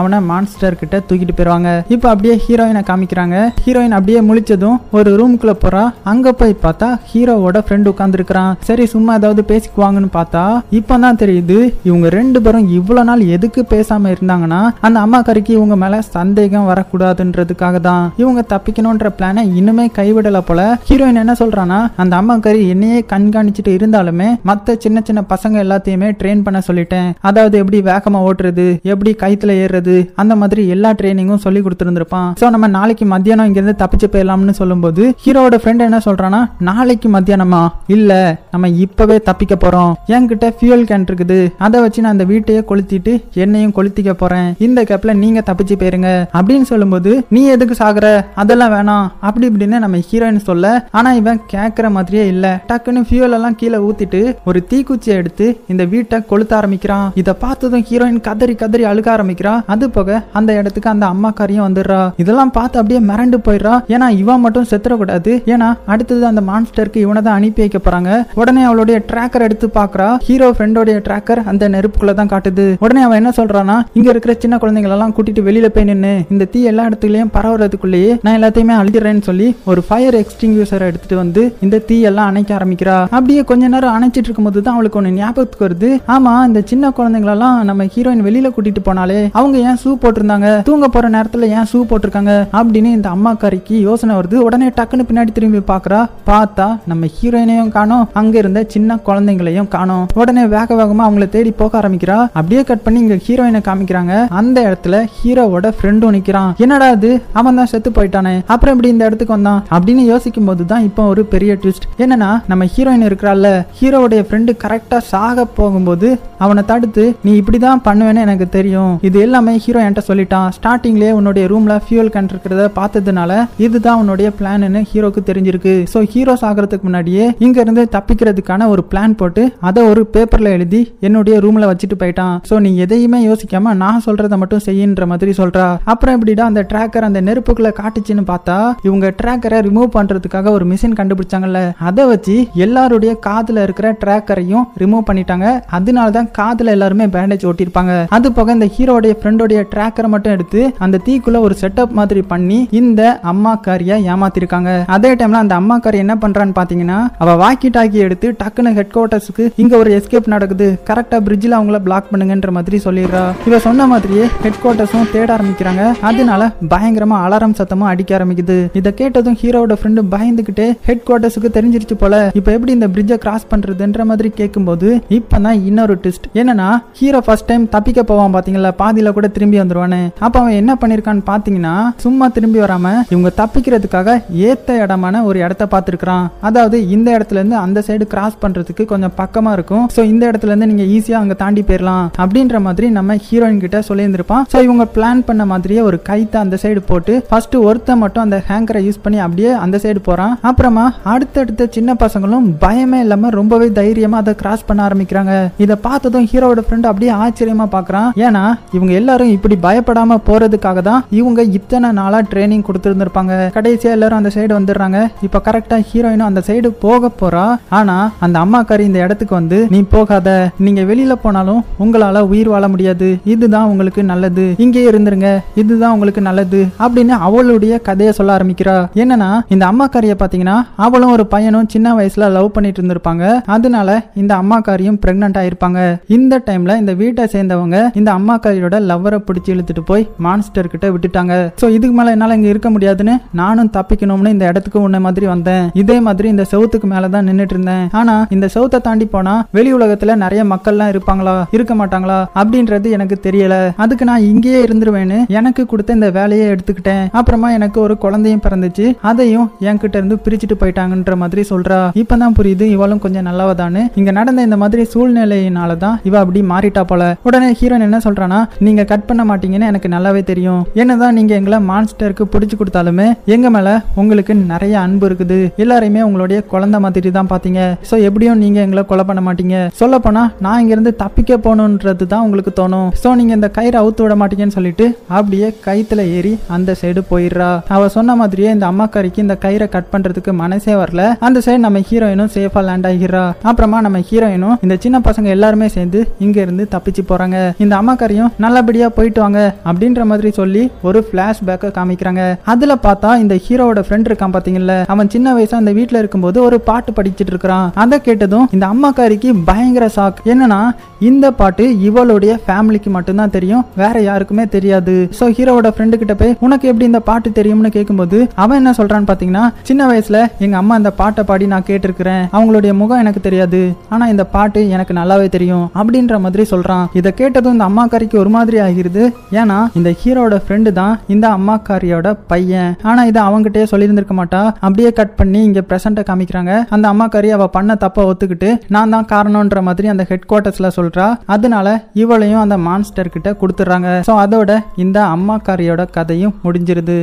அவனை 0.00 0.18
மான்ஸ்டர் 0.30 0.78
கிட்ட 0.80 0.96
தூக்கிட்டு 1.08 1.34
போயிடுவாங்க 1.36 1.70
இப்போ 1.94 2.06
அப்படியே 2.12 2.34
ஹீரோயினை 2.44 2.82
காமிக்கிறாங்க. 2.90 3.36
ஹீரோயின் 3.64 3.96
அப்படியே 3.98 4.20
முழிச்சதும் 4.28 4.78
ஒரு 4.96 5.10
ரூம்குள்ள 5.20 5.52
போறா. 5.64 5.84
அங்க 6.10 6.32
போய் 6.40 6.54
பார்த்தா 6.64 6.88
ஹீரோவோட 7.10 7.58
ஃப்ரெண்ட் 7.66 7.90
உட்காந்துருக்கான் 7.92 8.52
சரி 8.68 8.84
சும்மா 8.94 9.14
ஏதாவது 9.20 9.42
பேசிக்குவாங்கன்னு 9.50 10.10
பார்த்தா 10.18 10.44
இப்பதான் 10.78 11.20
தெரியுது 11.22 11.58
இவங்க 11.88 12.06
ரெண்டு 12.18 12.38
பேரும் 12.44 12.68
இவ்வளவு 12.78 13.08
நாள் 13.10 13.22
எதுக்கு 13.36 13.62
பேசாம 13.72 14.12
இருந்தாங்கன்னா 14.14 14.60
அந்த 14.88 14.98
அம்மா 15.04 15.20
கறிக்கு 15.28 15.52
இவங்க 15.58 15.76
மேல 15.82 16.00
சந்தேகம் 16.16 16.68
வரக்கூடாதுன்றதுக்காக 16.70 17.80
தான். 17.88 18.04
இவங்க 18.22 18.42
தப்பிக்கணும்ன்ற 18.52 19.10
பிளானை 19.18 19.42
இன்னுமே 19.60 19.86
கைவிடல 19.98 20.40
போல. 20.48 20.60
ஹீரோயின் 20.88 21.22
என்ன 21.22 21.34
சொல்றானா 21.42 21.80
அந்த 22.02 22.14
அம்மா 22.20 22.36
கறி 22.46 22.62
என்னையே 22.74 23.00
கண்காணிச்சுட்டு 23.12 23.72
இருந்தாலுமே 23.78 24.28
மத்த 24.50 24.76
சின்ன 24.84 25.00
சின்ன 25.08 25.20
பசங்க 25.32 25.56
எல்லாத்தையுமே 25.64 26.08
ட்ரெயின் 26.20 26.44
பண்ண 26.46 26.58
சொல்லிட்டேன். 26.68 27.08
அதாவது 27.28 27.54
எப்படி 27.62 27.80
வேகமா 27.90 28.15
ஓட்டுறது 28.24 28.66
எப்படி 28.92 29.12
கைத்துல 29.22 29.56
ஏறுறது 29.62 29.96
அந்த 30.22 30.36
மாதிரி 30.40 30.62
எல்லா 30.74 30.90
ட்ரைனிங்கும் 31.00 31.42
சொல்லி 31.44 31.60
கொடுத்துருந்துருப்பான். 31.60 32.28
ஸோ 32.40 32.50
நம்ம 32.54 32.66
நாளைக்கு 32.76 33.06
மத்தியானம் 33.14 33.46
இங்கிருந்து 33.48 33.76
தப்பிச்சு 33.82 34.08
போயிடலாம்னு 34.14 34.56
சொல்லும்போது 34.60 35.02
ஹீரோவோட 35.24 35.58
ஃப்ரெண்ட் 35.62 35.86
என்ன 35.88 36.00
சொல்றான்னா 36.08 36.40
நாளைக்கு 36.68 37.08
மத்தியானமா? 37.16 37.62
இல்ல 37.96 38.12
நம்ம 38.50 38.68
இப்பவே 38.84 39.18
தப்பிக்க 39.28 39.54
போறோம். 39.64 39.92
என்கிட்ட 40.14 40.46
ஃபியூல் 40.58 40.86
கேன் 40.90 41.06
இருக்குது. 41.10 41.38
அதை 41.66 41.80
வச்சு 41.80 42.02
நான் 42.02 42.16
அந்த 42.16 42.26
வீட்டையே 42.32 42.62
கொளுத்திட்டு 42.70 43.12
என்னையும் 43.44 43.74
கொளுத்திக்க 43.76 44.12
போறேன். 44.22 44.48
இந்த 44.66 44.82
கேப்ல 44.90 45.14
நீங்க 45.22 45.42
தப்பிச்சு 45.48 45.76
போயிருங்க. 45.82 46.10
அப்படின்னு 46.38 46.66
சொல்லும்போது 46.72 47.12
நீ 47.36 47.42
எதுக்கு 47.54 47.74
சாகுற? 47.82 48.06
அதெல்லாம் 48.42 48.72
வேணாம். 48.76 49.06
அப்படி 49.28 49.46
இப்படின்னு 49.50 49.78
நம்ம 49.84 50.00
ஹீரோயின் 50.08 50.46
சொல்ல 50.50 50.88
ஆனா 50.90 51.12
இவன் 51.20 51.40
கேட்கற 51.52 51.86
மாதிரியே 51.96 52.26
இல்ல. 52.26 52.46
டக்குன்னு 52.70 53.02
ஃபியூல் 53.08 53.36
எல்லாம் 53.38 53.58
கீழே 53.60 53.78
ஊத்திட்டு 53.88 54.20
ஒரு 54.44 54.60
தீக்குச்சியை 54.70 55.16
எடுத்து 55.20 55.46
இந்த 55.72 55.84
வீட்டை 55.94 56.18
கொளுத்த 56.30 56.52
ஆரம்பிக்கிறான். 56.60 57.06
இதை 57.14 57.34
பார்த்ததும் 57.44 57.84
ஹீரோ 57.90 58.05
ஹீரோயின் 58.06 58.26
கதறி 58.26 58.54
கதறி 58.60 58.84
அழுக 58.88 59.08
ஆரம்பிக்கிறா. 59.14 59.52
அது 59.72 59.84
போக 59.94 60.18
அந்த 60.38 60.50
இடத்துக்கு 60.58 60.88
அந்த 60.92 61.06
அம்மாக்காரியும் 61.12 61.64
வந்துடுறா. 61.66 62.00
இதெல்லாம் 62.22 62.52
பார்த்து 62.56 62.76
அப்படியே 62.80 63.00
மிரண்டு 63.08 63.38
போயிடுறா. 63.46 63.72
ஏன்னா 63.94 64.06
இவன் 64.22 64.42
மட்டும் 64.44 64.66
செத்துடக்கூடாது 64.70 65.32
ஏன்னா 65.52 65.68
அடுத்தது 65.92 66.22
அந்த 66.30 66.42
மான்ஸ்டருக்கு 66.48 66.98
இவனை 67.04 67.20
தான் 67.26 67.36
அனுப்பி 67.38 67.62
வைக்க 67.64 67.78
போறாங்க. 67.86 68.10
உடனே 68.40 68.62
அவளுடைய 68.68 68.98
ட்ராக்கர் 69.10 69.44
எடுத்து 69.46 69.68
பாக்குறா 69.78 70.08
ஹீரோ 70.26 70.50
ஃப்ரெண்டோடைய 70.58 70.98
ட்ராக்கர் 71.08 71.40
அந்த 71.52 71.70
நெருப்புக்குள்ள 71.74 72.14
தான் 72.20 72.30
காட்டுது. 72.34 72.66
உடனே 72.84 73.02
அவன் 73.06 73.20
என்ன 73.22 73.32
சொல்றானா 73.40 73.76
இங்க 73.98 74.08
இருக்கிற 74.14 74.34
சின்ன 74.44 74.58
குழந்தைகள் 74.64 74.94
எல்லாம் 74.98 75.14
கூட்டிட்டு 75.16 75.44
வெளியில 75.48 75.70
போய் 75.76 75.88
நின்னு 75.90 76.14
இந்த 76.34 76.48
தீ 76.54 76.62
எல்லா 76.72 76.86
இடத்துலயும் 76.90 77.32
பரவுறதுக்குள்ளேயே 77.38 78.12
நான் 78.26 78.38
எல்லாத்தையுமே 78.38 78.76
அழிக்கிறேன்னு 78.82 79.26
சொல்லி 79.30 79.48
ஒரு 79.72 79.82
ஃபயர் 79.88 80.18
எக்ஸ்டிங்யூசர் 80.22 80.86
எடுத்துட்டு 80.90 81.18
வந்து 81.22 81.44
இந்த 81.66 81.82
தீ 81.90 81.98
எல்லாம் 82.12 82.30
அணைக்க 82.32 82.58
ஆரம்பிக்கிறா. 82.60 82.96
அப்படியே 83.16 83.44
கொஞ்ச 83.52 83.64
நேரம் 83.74 83.96
அணைச்சிட்டு 83.98 84.28
இருக்கும்போது 84.30 84.64
தான் 84.68 84.78
அவளுக்கு 84.78 85.00
ஒன்று 85.02 85.16
ஞாபகத்துக்கு 85.20 85.68
வருது. 85.68 85.92
ஆமா 86.16 86.34
இந்த 86.50 86.62
சின்ன 86.72 86.92
குழந்தைங்களெல்லாம் 87.00 87.58
நம்ம 87.68 87.84
ஹீரோயின் 87.96 88.24
வெளியில 88.26 88.50
கூட்டிட்டு 88.56 88.80
போனாலே 88.84 89.28
அவங்க 89.32 89.58
ஏன் 89.58 89.78
ஷூ 89.84 89.90
போட்டிருந்தாங்க? 90.02 90.62
தூங்க 90.62 90.88
போற 90.88 91.10
நேரத்துல 91.10 91.42
ஏன் 91.42 91.68
ஷூ 91.72 91.78
போட்டிருக்காங்க? 91.90 92.32
அப்படின்னு 92.52 92.92
இந்த 92.96 93.08
அம்மாக்காரிக்கு 93.08 93.76
யோசனை 93.80 94.16
வருது. 94.16 94.34
உடனே 94.34 94.68
டக்குன்னு 94.68 95.06
பின்னாடி 95.10 95.32
திரும்பி 95.32 95.58
பாக்குறா 95.72 96.06
பார்த்தா 96.26 96.78
நம்ம 96.86 97.06
ஹீரோயினையும் 97.06 97.68
காணோம். 97.68 98.08
அங்க 98.12 98.38
இருந்த 98.38 98.64
சின்ன 98.68 98.98
குழந்தைங்களையும் 99.06 99.68
காணோம். 99.68 100.06
உடனே 100.14 100.46
வேக 100.46 100.74
வேகமா 100.74 101.04
அவங்கள 101.08 101.28
தேடி 101.28 101.50
போக 101.50 101.78
ஆரம்பிக்கிறா. 101.78 102.18
அப்படியே 102.32 102.62
கட் 102.62 102.82
பண்ணி 102.82 103.00
இங்க 103.00 103.14
ஹீரோயினை 103.14 103.60
காமிக்கிறாங்க. 103.68 104.28
அந்த 104.28 104.58
இடத்துல 104.68 105.06
ஹீரோவோட 105.16 105.72
ஃப்ரெண்டும் 105.78 106.14
நிக்கிறான். 106.16 106.56
என்னடா 106.56 106.90
இது? 106.90 107.22
அவன் 107.32 107.54
தான் 107.54 107.66
செத்து 107.66 107.90
போயிட்டானே. 107.90 108.34
அப்புறம் 108.46 108.74
எப்படி 108.74 108.88
இந்த 108.88 109.04
இடத்துக்கு 109.04 109.34
வந்தான்? 109.34 109.64
அப்படின்னு 109.70 110.04
யோசிக்கும் 110.12 110.44
போது 110.44 110.66
தான் 110.66 110.82
இப்போ 110.82 111.04
ஒரு 111.06 111.24
பெரிய 111.24 111.52
ட்விஸ்ட் 111.54 111.88
என்னன்னா 111.98 112.42
நம்ம 112.48 112.64
ஹீரோயின் 112.64 113.06
இருக்கிறாள்ல. 113.08 113.66
ஹீரோவுடைய 113.80 114.22
ஃப்ரெண்டு 114.28 114.52
கரெக்டா 114.64 114.98
சாக 114.98 115.44
போகும்போது 115.44 116.18
அவனை 116.38 116.62
தடுத்து 116.66 117.16
நீ 117.22 117.40
இப்படிதான் 117.40 117.84
பண்ணுவேன்னு 117.88 118.24
எனக்கு 118.26 118.48
தெரியும். 118.56 118.92
இது 119.08 119.16
எல்லாமே 119.26 119.54
ஹீரோ 119.64 119.80
என்கிட்ட 119.84 120.04
சொல்லிட்டான். 120.10 120.48
ஸ்டார்டிங்லேயே 120.58 121.12
உன்னுடைய 121.18 121.44
ரூம்ல 121.52 121.76
ஃபியூல் 121.84 122.12
கேன் 122.16 122.30
இருக்கிறத 122.32 122.64
பார்த்ததுனால 122.78 123.32
இதுதான் 123.66 124.00
உன்னுடைய 124.02 124.28
பிளான்னு 124.38 124.82
ஹீரோக்கு 124.90 125.22
தெரிஞ்சிருக்கு. 125.30 125.74
ஸோ 125.92 126.00
ஹீரோ 126.12 126.34
சாகிறதுக்கு 126.42 126.88
முன்னாடியே 126.88 127.26
இங்க 127.46 127.58
இருந்து 127.64 127.84
தப்பிக்கிறதுக்கான 127.96 128.68
ஒரு 128.74 128.84
பிளான் 128.90 129.16
போட்டு 129.20 129.42
அதை 129.68 129.82
ஒரு 129.92 130.02
பேப்பர்ல 130.14 130.48
எழுதி 130.56 130.80
என்னுடைய 131.06 131.36
ரூம்ல 131.44 131.64
வச்சுட்டு 131.70 131.98
போயிட்டான். 132.02 132.34
ஸோ 132.50 132.54
நீ 132.66 132.72
எதையுமே 132.84 133.20
யோசிக்காம 133.28 133.74
நான் 133.82 134.04
சொல்றதை 134.06 134.38
மட்டும் 134.42 134.64
செய்யுன்ற 134.68 135.06
மாதிரி 135.12 135.32
சொல்றா. 135.40 135.66
அப்புறம் 135.92 136.16
எப்படிடா 136.16 136.44
அந்த 136.50 136.62
ட்ராக்கர் 136.70 137.08
அந்த 137.08 137.20
நெருப்புக்குள்ள 137.28 137.72
காட்டுச்சுன்னு 137.80 138.24
பார்த்தா 138.32 138.56
இவங்க 138.88 139.06
ட்ராக்கரை 139.20 139.58
ரிமூவ் 139.68 139.90
பண்றதுக்காக 139.96 140.50
ஒரு 140.56 140.64
மிஷின் 140.72 140.98
கண்டுபிடிச்சாங்கல்ல. 141.00 141.60
அதை 141.88 142.04
வச்சு 142.12 142.36
எல்லாருடைய 142.66 143.12
காதுல 143.26 143.62
இருக்கிற 143.66 143.86
ட்ராக்கரையும் 144.02 144.66
ரிமூவ் 144.82 145.08
பண்ணிட்டாங்க. 145.10 145.46
அதனால 145.78 146.10
தான் 146.18 146.30
காதுல 146.40 146.74
எல்லாருமே 146.76 147.06
பேண்டேஜ் 147.16 147.46
வச்சிருப்பாங்க 147.76 147.94
அது 148.16 148.28
போக 148.36 148.52
இந்த 148.56 148.68
ஹீரோடைய 148.76 149.12
ஃப்ரெண்டோடைய 149.20 149.60
ட்ராக்கரை 149.72 150.08
மட்டும் 150.14 150.34
எடுத்து 150.36 150.60
அந்த 150.84 151.00
தீக்குள்ள 151.06 151.38
ஒரு 151.46 151.54
செட்டப் 151.62 151.94
மாதிரி 151.98 152.22
பண்ணி 152.32 152.58
இந்த 152.80 153.02
அம்மாக்காரிய 153.32 153.92
ஏமாத்திருக்காங்க. 154.12 154.70
அதே 154.96 155.10
டைம்ல 155.20 155.42
அந்த 155.44 155.54
அம்மாக்காரி 155.60 155.98
என்ன 156.04 156.14
பண்றான்னு 156.22 156.56
பாத்தீங்கன்னா 156.60 156.98
அவ 157.24 157.34
வாக்கி 157.42 157.68
டாக்கி 157.76 157.98
எடுத்து 158.06 158.26
டக்குன்னு 158.42 158.74
ஹெட் 158.78 158.94
குவார்டர்ஸ்க்கு 158.96 159.44
இங்க 159.62 159.74
ஒரு 159.82 159.90
எஸ்கேப் 159.98 160.32
நடக்குது. 160.34 160.68
கரெக்டா 160.90 161.18
பிரிட்ஜில் 161.26 161.56
அவங்கள 161.58 161.80
பிளாக் 161.88 162.10
பண்ணுங்கன்ற 162.12 162.50
மாதிரி 162.58 162.80
சொல்லிடுறா. 162.86 163.24
இவ 163.48 163.58
சொன்ன 163.66 163.86
மாதிரியே 163.92 164.24
ஹெட் 164.44 164.60
குவார்டர்ஸும் 164.64 165.10
தேட 165.14 165.28
ஆரம்பிக்கிறாங்க. 165.36 165.82
அதனால 166.10 166.42
பயங்கரமா 166.74 167.18
அலாரம் 167.26 167.56
சத்தமும் 167.60 167.90
அடிக்க 167.92 168.10
ஆரம்பிக்குது. 168.18 168.58
இதை 168.80 168.92
கேட்டதும் 169.00 169.38
ஹீரோட 169.42 169.74
ஃப்ரெண்டு 169.80 170.02
பயந்துகிட்டே 170.14 170.68
ஹெட் 170.88 171.04
குவார்டர்ஸுக்கு 171.08 171.50
தெரிஞ்சிருச்சு 171.58 171.96
போல. 172.02 172.14
இப்போ 172.38 172.50
எப்படி 172.56 172.72
இந்த 172.78 172.88
பிரிட்ஜை 172.94 173.18
கிராஸ் 173.24 173.50
பண்றதுன்ற 173.52 174.04
மாதிரி 174.10 174.28
கேட்கும்போது 174.40 174.88
இப்பதான் 175.18 175.58
இன்னொரு 175.70 175.94
ட்விஸ்ட் 176.02 176.28
என்னன்னா 176.40 176.68
ஹீரோ 177.00 177.20
ஃபர்ஸ்ட் 177.26 177.48
டைம் 177.50 177.55
தப்பிக்க 177.74 178.02
போவான் 178.02 178.34
பாத்தீங்களா? 178.34 178.72
பாதியில 178.82 179.12
கூட 179.16 179.28
திரும்பி 179.36 179.60
வந்துருவானு. 179.60 180.00
அப்ப 180.26 180.34
அவன் 180.40 180.58
என்ன 180.60 180.72
பண்ணிருக்கான்னு 180.80 181.24
பாத்தீங்கன்னா 181.32 181.74
சும்மா 182.04 182.28
திரும்பி 182.36 182.58
வராம 182.64 182.92
இவங்க 183.12 183.30
தப்பிக்கிறதுக்காக 183.42 184.18
ஏத்த 184.48 184.78
இடமான 184.84 185.22
ஒரு 185.28 185.38
இடத்த 185.44 185.64
பார்த்திருக்கான் 185.74 186.26
அதாவது 186.48 186.76
இந்த 186.96 187.08
இடத்துல 187.18 187.40
இருந்து 187.40 187.56
அந்த 187.64 187.82
சைடு 187.86 188.06
கிராஸ் 188.12 188.40
பண்றதுக்கு 188.42 188.84
கொஞ்சம் 188.92 189.14
பக்கமா 189.20 189.52
இருக்கும். 189.56 189.84
சோ 189.96 190.00
இந்த 190.12 190.24
இடத்துல 190.30 190.52
இருந்து 190.52 190.70
நீங்க 190.72 190.86
ஈஸியா 190.96 191.18
அங்க 191.22 191.34
தாண்டி 191.42 191.64
போயிடலாம் 191.68 192.06
அப்படின்ற 192.24 192.60
மாதிரி 192.66 192.88
நம்ம 192.98 193.16
ஹீரோயின் 193.26 193.62
கிட்ட 193.64 193.78
சொல்லியிருந்திருப்பான். 193.88 194.44
சோ 194.52 194.62
இவங்க 194.66 194.86
பிளான் 194.96 195.22
பண்ண 195.28 195.46
மாதிரியே 195.52 195.80
ஒரு 195.80 196.00
கைத்தை 196.10 196.40
அந்த 196.44 196.58
சைடு 196.62 196.82
போட்டு 196.90 197.14
ஃபர்ஸ்ட் 197.30 197.56
ஒருத்தன் 197.68 198.02
மட்டும் 198.04 198.24
அந்த 198.26 198.38
ஹேங்கரை 198.48 198.82
யூஸ் 198.86 199.02
பண்ணி 199.04 199.18
அப்படியே 199.26 199.52
அந்த 199.64 199.76
சைடு 199.84 200.02
போறான். 200.08 200.34
அப்புறமா 200.50 200.86
அடுத்தடுத்த 201.14 201.68
சின்ன 201.76 201.96
பசங்களும் 202.04 202.46
பயமே 202.64 203.00
இல்லாம 203.04 203.30
ரொம்பவே 203.38 203.68
தைரியமா 203.80 204.18
அதை 204.22 204.34
கிராஸ் 204.42 204.66
பண்ண 204.66 204.80
ஆரம்பிக்கிறாங்க. 204.88 205.34
இதை 205.64 205.76
பார்த்ததும் 205.86 206.28
ஹீரோட 206.32 206.62
ஃப்ரெண்ட் 206.66 206.88
அப்படியே 206.90 207.12
ஆச்சரியமா 207.46 207.66
பாக்குறான். 207.72 208.08
ஏன்னா 208.16 208.58
இவங்க 208.72 208.92
எல்லாரும் 208.92 209.30
இப்படி 209.30 209.56
பயப்படாம 209.62 210.18
போறதுக்காக 210.26 210.80
தான் 210.82 211.04
இவங்க 211.10 211.42
இத்தனை 211.42 211.90
நாளா 211.90 212.20
ட்ரைனிங் 212.20 212.64
கொடுத்துருந்துருப்பாங்க. 212.68 213.32
கடைசியா 213.56 213.90
எல்லாரும் 213.90 214.18
அந்த 214.18 214.30
சைடு 214.34 214.52
வந்துடுறாங்க. 214.58 215.06
இப்ப 215.22 215.40
கரெக்டா 215.44 215.84
ஹீரோயினும் 215.92 216.28
அந்த 216.30 216.42
சைடு 216.46 216.66
போக 216.80 217.10
போறா. 217.20 217.56
ஆனா 217.68 218.12
அந்த 218.20 218.38
அம்மாக்காரி 218.38 218.80
இந்த 218.80 218.98
இடத்துக்கு 218.98 219.34
வந்து 219.34 219.66
நீ 219.70 219.82
போகாத. 219.90 220.50
நீங்க 220.58 220.80
வெளியில 220.80 221.12
போனாலும் 221.12 221.64
உங்களால 221.80 222.20
உயிர் 222.20 222.48
வாழ 222.48 222.68
முடியாது. 222.68 223.18
இதுதான் 223.24 223.64
உங்களுக்கு 223.64 224.02
நல்லது. 224.02 224.54
இங்கேயே 224.58 224.90
இருந்துருங்க. 224.90 225.38
இதுதான் 225.54 225.92
உங்களுக்கு 225.92 226.20
நல்லது. 226.20 226.66
அப்படின்னு 226.78 227.08
அவளுடைய 227.08 227.78
கதையை 227.78 228.14
சொல்ல 228.14 228.36
ஆரம்பிக்கிறா. 228.36 228.86
என்னன்னா 228.94 229.40
இந்த 229.48 229.66
அம்மாக்காரிய 229.66 230.14
பாத்தீங்கன்னா 230.18 230.62
அவளும் 230.76 231.10
ஒரு 231.10 231.26
பையனும் 231.26 231.68
சின்ன 231.68 231.94
வயசுல 231.94 232.30
லவ் 232.30 232.52
பண்ணிட்டு 232.52 232.82
இருந்திருப்பாங்க. 232.82 233.40
அதனால 233.46 234.10
இந்த 234.14 234.34
அம்மாக்காரியும் 234.34 234.98
பிரெக்னன்ட் 235.06 235.36
ஆயிருப்பாங்க. 235.42 235.96
இந்த 236.08 236.42
டைம்ல 236.46 236.78
இந்த 236.78 236.92
வீட்டை 236.92 237.26
சேர்ந்தவங்க 237.36 237.76
இந்த 238.00 238.10
அம்மாக்காரியோட 238.18 238.76
லவ்வரை 238.90 239.20
பிடிச்சி 239.28 239.50
இழுத்துட்டு 239.54 239.84
போய் 239.92 240.08
மான்ஸ்டர் 240.26 240.72
கிட்ட 240.74 240.86
விட்டுட்டாங்க. 240.94 241.34
சோ 241.60 241.66
இதுக்கு 241.76 241.94
மேல 241.98 242.14
என்னால 242.16 242.36
இங்க 242.40 242.48
இருக்க 242.54 242.68
முடியாதுன்னு 242.76 243.14
நானும் 243.40 243.70
தப்பிக்கணும்னு 243.76 244.34
இந்த 244.36 244.44
இடத்துக்கு 244.50 244.78
உன்ன 244.86 245.00
மாதிரி 245.06 245.26
வந்தேன். 245.32 245.64
இதே 245.82 245.98
மாதிரி 246.06 246.26
இந்த 246.34 246.44
செவுத்துக்கு 246.52 246.88
மேலதான் 246.92 247.26
நின்னுட்டு 247.28 247.54
இருந்தேன். 247.56 247.84
ஆனா 248.00 248.14
இந்த 248.36 248.46
செவுத்தை 248.54 248.78
தாண்டி 248.86 249.06
போனா 249.14 249.34
வெளி 249.56 249.70
உலகத்துல 249.74 250.14
நிறைய 250.24 250.42
மக்கள்லாம் 250.52 250.92
இருப்பாங்களா? 250.92 251.34
இருக்க 251.56 251.74
மாட்டாங்களா? 251.80 252.18
அப்படின்றது 252.40 252.90
எனக்கு 252.96 253.18
தெரியல. 253.26 253.54
அதுக்கு 253.84 254.04
நான் 254.10 254.26
இங்கேயே 254.30 254.60
இருந்துருவேன்னு 254.66 255.18
எனக்கு 255.38 255.64
கொடுத்த 255.66 255.98
இந்த 255.98 256.10
வேலையை 256.18 256.46
எடுத்துக்கிட்டேன். 256.54 257.04
அப்புறமா 257.20 257.50
எனக்கு 257.58 257.80
ஒரு 257.86 257.96
குழந்தையும் 258.04 258.44
பிறந்துச்சு. 258.46 258.86
அதையும் 259.10 259.48
என்கிட்ட 259.68 259.96
இருந்து 260.00 260.18
பிரிச்சுட்டு 260.24 260.58
போயிட்டாங்கன்ற 260.60 261.16
மாதிரி 261.22 261.44
சொல்றா. 261.52 261.80
இப்பதான் 262.02 262.36
புரியுது 262.38 262.66
இவளும் 262.76 263.02
கொஞ்சம் 263.04 263.26
நல்லவதான்னு 263.28 263.82
இங்க 264.00 264.10
நடந்த 264.18 264.48
இந்த 264.48 264.58
மாதிரி 264.62 264.84
சூழ்நிலையினால 264.94 265.76
தான் 265.84 265.98
இவ 266.10 266.18
அப்படி 266.22 266.42
மாறிட்டா 266.52 266.84
போல. 266.90 267.02
உடனே 267.28 267.48
ஹீரோயின் 267.58 267.86
என்ன 267.86 267.98
சொல்றானா 268.06 268.38
நீங்க 268.66 268.82
கட் 268.90 269.06
பண்ண 269.08 269.22
மாட்டீங்கன்னு 269.30 269.68
எனக்கு 269.70 269.88
நல்லாவே 269.94 270.22
தெரியும். 270.30 270.60
என்னதான் 270.82 271.16
நீங்க 271.18 271.32
எங்களை 271.40 271.58
மான்ஸ்டருக்கு 271.70 272.24
பிடிச்சி 272.32 272.56
கொடுத்தாலுமே 272.60 273.06
எங்க 273.34 273.46
மேல 273.54 273.68
உங்களுக்கு 274.00 274.34
நிறைய 274.52 274.74
அன்பு 274.84 275.04
இருக்குது. 275.08 275.38
எல்லாரையுமே 275.62 276.02
உங்களுடைய 276.08 276.38
குழந்தை 276.52 276.80
மாதிரி 276.84 277.10
தான் 277.18 277.30
பாத்தீங்க. 277.32 277.60
சோ 277.88 277.94
எப்படியும் 278.08 278.40
நீங்க 278.44 278.58
எங்களை 278.66 278.84
கொலை 278.90 279.04
பண்ண 279.08 279.22
மாட்டீங்க. 279.28 279.56
சொல்ல 279.80 279.98
போனா 280.04 280.22
நான் 280.46 280.60
இங்க 280.62 280.72
இருந்து 280.76 280.92
தப்பிக்க 281.02 281.38
போகணுன்றது 281.46 282.06
தான் 282.12 282.24
உங்களுக்கு 282.26 282.52
தோணும். 282.60 282.88
சோ 283.02 283.14
நீங்க 283.20 283.34
இந்த 283.38 283.50
கயிறை 283.58 283.80
அவுத்து 283.82 284.04
விட 284.06 284.16
மாட்டீங்கன்னு 284.22 284.56
சொல்லிட்டு 284.58 284.86
அப்படியே 285.16 285.48
கயித்துல 285.66 286.06
ஏறி 286.18 286.34
அந்த 286.56 286.76
சைடு 286.82 287.02
போயிடுறா. 287.10 287.50
அவ 287.76 287.88
சொன்ன 287.96 288.16
மாதிரியே 288.22 288.52
இந்த 288.56 288.66
அம்மாக்காரிக்கு 288.72 289.24
இந்த 289.26 289.38
கயிறை 289.46 289.68
கட் 289.74 289.90
பண்றதுக்கு 289.94 290.34
மனசே 290.42 290.76
வரல. 290.82 291.02
அந்த 291.28 291.38
சைடு 291.46 291.64
நம்ம 291.66 291.84
ஹீரோயினும் 291.90 292.32
சேஃபா 292.36 292.62
லேண்ட் 292.68 292.88
ஆகிறா 292.92 293.24
அப்புறமா 293.50 293.80
நம்ம 293.88 294.04
ஹீரோயினும் 294.10 294.56
இந்த 294.66 294.76
சின்ன 294.86 295.02
பசங்க 295.10 295.28
எல்லாருமே 295.36 295.68
சேர்ந்து 295.76 296.02
இங்க 296.26 296.38
இருந்து 296.46 296.66
தப்பிச்சு 296.76 297.02
போறாங்க 297.02 297.14
போறாங்க. 297.16 297.40
இந்த 297.58 297.74
அம்மாக்காரியும் 297.80 298.32
நல்லபடியா 298.46 298.88
போயிட்டு 298.98 299.20
வாங்க 299.20 299.40
அப்படின்ற 299.72 300.04
மாதிரி 300.12 300.30
சொல்லி 300.40 300.64
ஒரு 300.82 301.00
பிளாஷ் 301.12 301.44
பேக்க 301.46 301.74
காமிக்கிறாங்க. 301.78 302.22
அதுல 302.54 302.74
பார்த்தா 302.86 303.10
இந்த 303.24 303.34
ஹீரோவோட 303.48 303.80
ஃப்ரெண்ட் 303.86 304.08
இருக்கான் 304.10 304.34
பாத்தீங்கல்ல 304.36 304.74
அவன் 304.94 305.12
சின்ன 305.16 305.34
வயசா 305.36 305.60
அந்த 305.62 305.72
வீட்ல 305.78 305.98
இருக்கும்போது 305.98 306.38
ஒரு 306.42 306.60
பாட்டு 306.70 306.92
படிச்சிட்டு 306.96 307.32
இருக்கிறான். 307.34 307.70
அதை 307.84 308.00
கேட்டதும் 308.00 308.48
இந்த 308.52 308.66
அம்மாக்காரிக்கு 308.72 309.30
பயங்கர 309.50 309.86
ஷாக் 309.96 310.20
என்னன்னா 310.32 310.60
இந்த 311.08 311.26
பாட்டு 311.40 311.64
இவளுடைய 311.88 312.32
ஃபேமிலிக்கு 312.44 312.90
மட்டும்தான் 312.96 313.32
தெரியும். 313.36 313.64
வேற 313.80 313.96
யாருக்குமே 314.06 314.44
தெரியாது. 314.54 314.94
ஸோ 315.18 315.24
ஹீரோவோட 315.36 315.70
ஃப்ரெண்டு 315.74 315.96
கிட்ட 316.02 316.14
போய் 316.20 316.34
உனக்கு 316.46 316.68
எப்படி 316.70 316.86
இந்த 316.90 317.00
பாட்டு 317.08 317.28
தெரியும்னு 317.38 317.70
கேட்கும்போது 317.76 318.18
அவன் 318.42 318.58
என்ன 318.60 318.74
சொல்றான்னு 318.78 319.08
பாத்தீங்கன்னா 319.10 319.44
சின்ன 319.68 319.82
வயசுல 319.90 320.20
எங்க 320.44 320.56
அம்மா 320.60 320.74
இந்த 320.80 320.92
பாட்டை 321.00 321.24
பாடி 321.30 321.46
நான் 321.52 321.66
கேட்டிருக்கிறேன். 321.70 322.22
அவங்களுடைய 322.36 322.72
முகம் 322.80 323.02
எனக்கு 323.04 323.20
தெரியாது. 323.26 323.60
ஆனா 323.94 324.06
இந்த 324.14 324.24
பாட்டு 324.34 324.62
எனக்கு 324.76 324.94
நல்லாவே 325.00 325.28
தெரியும் 325.36 325.66
அப்படின்ற 325.80 326.18
மாதிரி 326.26 326.46
சொல்றான். 326.52 326.86
இதை 327.00 327.12
கேட்டதும் 327.20 327.54
இந்த 327.56 327.66
அம்மாக்காரிக்கு 327.70 328.18
ஒரு 328.22 328.32
மாதிரி 328.36 328.60
ஆகிருது. 328.66 329.04
ஏன்னா 329.40 329.58
இந்த 329.80 329.92
ஹீரோட 330.00 330.40
ஃப்ரெண்டு 330.44 330.72
தான் 330.80 330.94
இந்த 331.16 331.26
அம்மாக்காரியோட 331.38 332.14
பையன். 332.32 332.72
ஆனா 332.90 333.04
இதை 333.10 333.22
அவங்ககிட்டயே 333.28 333.66
சொல்லியிருந்திருக்க 333.72 334.16
மாட்டா. 334.20 334.42
அப்படியே 334.64 334.92
கட் 335.00 335.14
பண்ணி 335.20 335.42
இங்க 335.48 335.62
பிரசண்ட 335.70 336.02
காமிக்கிறாங்க. 336.10 336.52
அந்த 336.76 336.86
அம்மாக்காரி 336.92 337.30
அவ 337.36 337.46
பண்ண 337.58 337.78
தப்ப 337.84 338.08
ஒத்துக்கிட்டு 338.12 338.50
நான் 338.76 338.94
தான் 338.96 339.10
காரணம்ன்ற 339.14 339.60
மாதிரி 339.68 339.88
அந்த 339.94 340.06
ஹெட் 340.10 340.28
குவார்ட்டர்ஸ்ல 340.32 340.72
சொல்றா. 340.86 341.18
அதனால 341.26 341.68
இவளையும் 341.94 342.40
அந்த 342.40 342.58
மான்ஸ்டர் 342.58 343.08
கிட்ட 343.08 343.36
கொடுத்துட்றாங்க. 343.40 343.90
ஸோ 344.08 344.14
அதோட 344.24 344.64
இந்த 344.76 345.04
அம்மாக்காரியோட 345.04 345.90
கதையும் 345.90 346.34
முடிஞ்சிருது. 346.44 346.98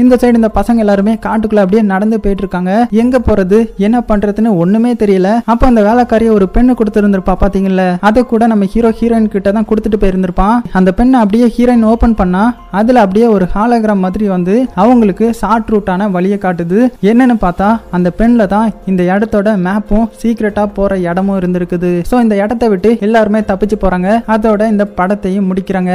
இந்த 0.00 0.14
சைடு 0.20 0.38
இந்த 0.40 0.48
பசங்க 0.56 0.82
எல்லாருமே 0.82 1.12
காட்டுக்குள்ள 1.24 1.62
அப்படியே 1.64 1.80
நடந்து 1.90 2.16
போயிட்டு 2.24 2.42
இருக்காங்க 2.42 2.72
எங்க 3.00 3.16
போறது? 3.26 3.58
என்ன 3.86 3.96
பண்றதுன்னு 4.10 4.50
ஒண்ணுமே 4.62 4.92
தெரியல. 5.02 5.28
அப்ப 5.52 5.66
அந்த 5.70 5.80
வேலைக்காரிய 5.86 6.30
ஒரு 6.36 6.46
பெண்ணு 6.54 6.72
கொடுத்துருந்துருப்பா 6.78 7.34
பாத்தீங்கல்ல? 7.42 7.84
அதை 8.08 8.20
கூட 8.30 8.46
நம்ம 8.52 8.66
ஹீரோ 8.74 8.90
ஹீரோயின் 8.98 9.28
கிட்ட 9.34 9.48
தான் 9.56 9.66
கொடுத்துட்டு 9.70 9.98
போயிருந்திருப்பான். 10.04 10.56
அந்த 10.78 10.92
பெண்ணை 11.00 11.18
அப்படியே 11.24 11.48
ஹீரோயின் 11.56 11.84
ஓபன் 11.90 12.16
பண்ணா 12.20 12.44
அதுல 12.80 13.02
அப்படியே 13.06 13.26
ஒரு 13.34 13.48
ஹாலோகிராம் 13.54 14.02
மாதிரி 14.06 14.28
வந்து 14.34 14.54
அவங்களுக்கு 14.84 15.28
ஷார்ட் 15.40 15.70
ரூட்டான 15.74 16.08
வழியை 16.16 16.38
காட்டுது. 16.46 16.78
என்னன்னு 17.10 17.36
பார்த்தா 17.44 17.68
அந்த 17.98 18.12
பெண்ல 18.20 18.46
தான் 18.54 18.72
இந்த 18.92 19.02
இடத்தோட 19.12 19.54
மேப்பும் 19.66 20.08
சீக்கிரட்டா 20.22 20.64
போற 20.78 20.98
இடமும் 21.10 21.38
இருந்திருக்குது. 21.42 21.92
ஸோ 22.12 22.22
இந்த 22.24 22.34
இடத்த 22.42 22.64
விட்டு 22.74 22.92
எல்லாருமே 23.08 23.42
தப்பிச்சு 23.52 23.78
போறாங்க. 23.84 24.08
அதோட 24.36 24.62
இந்த 24.74 24.86
படத்தையும் 25.00 25.48
முடிக்கிறாங்க. 25.50 25.90